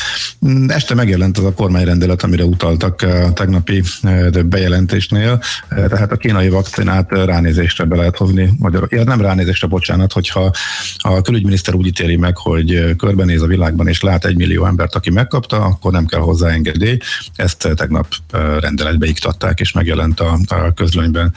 [0.46, 6.16] mm, este megjelent az a kormányrendelet, amire utaltak a tegnapi eh, bejelentésnél, Eh, tehát a
[6.16, 10.50] kínai vakcinát eh, ránézésre be lehet hozni, magyar, ja, nem ránézésre, bocsánat, hogyha
[10.98, 14.94] a külügyminiszter úgy ítéli meg, hogy eh, körbenéz a világban és lát egy millió embert,
[14.94, 16.98] aki megkapta, akkor nem kell hozzá engedély.
[17.34, 21.34] Ezt eh, tegnap eh, rendeletbe iktatták, és megjelent a, a közlönyben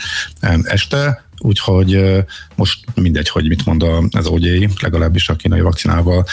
[0.63, 1.23] este.
[1.37, 2.23] Úgyhogy eh,
[2.55, 6.25] most mindegy, hogy mit mond az OGI, legalábbis a kínai vakcinával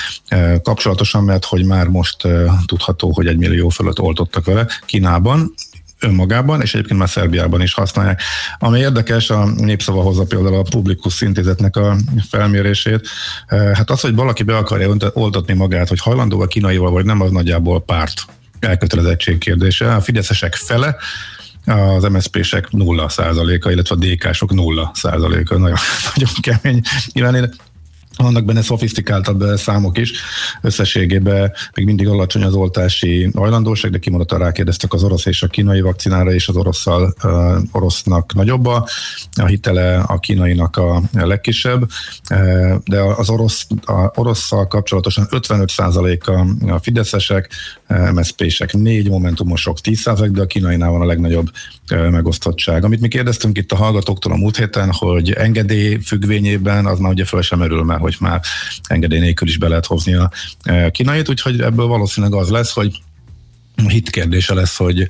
[0.62, 2.28] kapcsolatosan, mert hogy már most
[2.66, 5.54] tudható, hogy egy millió fölött oltottak vele Kínában,
[6.00, 8.22] önmagában, és egyébként már Szerbiában is használják.
[8.58, 11.96] Ami érdekes, a népszava hozza például a Publikus Intézetnek a
[12.28, 13.08] felmérését.
[13.46, 17.20] Eh, Hát az, hogy valaki be akarja oltatni magát, hogy hajlandó a kínaival, vagy nem,
[17.20, 18.24] az nagyjából párt
[18.60, 19.94] elkötelezettség kérdése.
[19.94, 20.96] A fideszesek fele
[21.66, 25.58] az MSZP-sek 0 százaléka, illetve a DK-sok 0 százaléka.
[25.58, 25.76] Nagyon,
[26.14, 26.82] nagyon kemény.
[27.12, 27.54] Nyilván én
[28.16, 30.12] vannak benne szofisztikáltabb eh, számok is.
[30.60, 35.80] Összességében még mindig alacsony az oltási hajlandóság, de kimondottan rákérdeztek az orosz és a kínai
[35.80, 38.88] vakcinára, és az orosszal, uh, orosznak nagyobb a,
[39.36, 41.88] a hitele, a kínainak a legkisebb,
[42.30, 47.50] uh, de az orosz, a orosszal kapcsolatosan 55% a, fideszesek,
[48.12, 51.50] MSZP-sek 4, momentumosok 10%, de a kínainál van a legnagyobb
[51.90, 52.84] megosztottság.
[52.84, 57.24] Amit mi kérdeztünk itt a hallgatóktól a múlt héten, hogy engedély függvényében az már ugye
[57.24, 58.40] föl sem merül, mert hogy már
[58.88, 60.30] engedély nélkül is be lehet hozni a
[60.62, 63.02] eh, kínait, úgyhogy ebből valószínűleg az lesz, hogy
[63.88, 65.08] hit kérdése lesz, hogy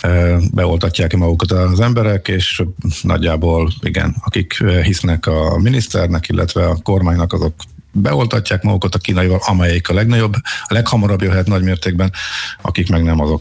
[0.00, 2.62] eh, beoltatják-e magukat az emberek, és
[3.02, 7.54] nagyjából igen, akik hisznek a miniszternek, illetve a kormánynak, azok
[7.92, 10.34] beoltatják magukat a kínaival, amelyik a legnagyobb,
[10.66, 12.12] a leghamarabb jöhet nagy mértékben,
[12.62, 13.40] akik meg nem azok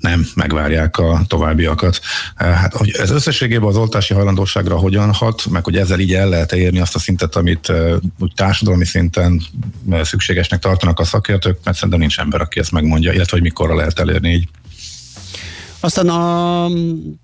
[0.00, 2.00] nem megvárják a továbbiakat.
[2.34, 6.52] Hát, hogy ez összességében az oltási hajlandóságra hogyan hat, meg hogy ezzel így el lehet
[6.52, 9.42] érni azt a szintet, amit uh, úgy társadalmi szinten
[9.84, 13.74] uh, szükségesnek tartanak a szakértők, mert szerintem nincs ember, aki ezt megmondja, illetve hogy mikorra
[13.74, 14.48] lehet elérni így.
[15.82, 16.68] Aztán a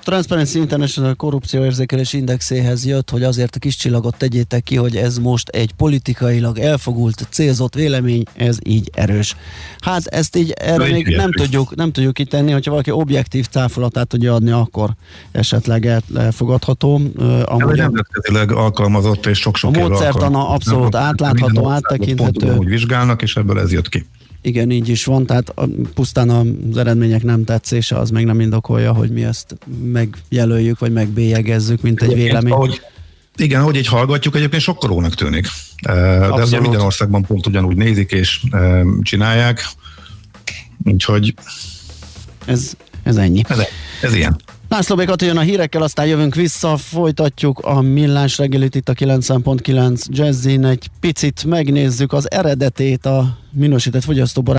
[0.05, 5.49] Transparency International korrupcióérzékelés indexéhez jött, hogy azért a kis csillagot tegyétek ki, hogy ez most
[5.49, 9.37] egy politikailag elfogult, célzott vélemény, ez így erős.
[9.81, 14.09] Hát ezt így erre így még nem tudjuk, nem tudjuk kitenni, hogyha valaki objektív cáfolatát
[14.09, 14.91] tudja adni, akkor
[15.33, 17.01] esetleg el- elfogadható.
[17.45, 22.57] Amúgy nemzetközileg alkalmazott és sok-sok A módszertana abszolút átlátható, áttekinthető.
[22.57, 24.07] Úgy vizsgálnak, és ebből ez jött ki.
[24.47, 28.93] Igen, így is van, tehát a, pusztán az eredmények nem tetszése, az még nem indokolja,
[28.93, 32.53] hogy mi ezt megjelöljük, vagy megbélyegezzük, mint egy vélemény.
[32.53, 32.81] Ahogy,
[33.37, 35.47] igen, ahogy így hallgatjuk, egyébként sokkolónak tűnik.
[35.83, 36.61] De ez ugye Abszolút.
[36.61, 38.41] minden országban pont ugyanúgy nézik és
[39.03, 39.69] csinálják.
[40.85, 41.35] Úgyhogy
[42.45, 43.43] Ez, ez ennyi.
[43.49, 43.59] ez,
[44.03, 44.37] ez ilyen.
[44.69, 50.07] László Békat jön a hírekkel, aztán jövünk vissza, folytatjuk a millás reggelit itt a 90.9
[50.09, 54.55] Jazzin, egy picit megnézzük az eredetét a minősített fogyasztóbarát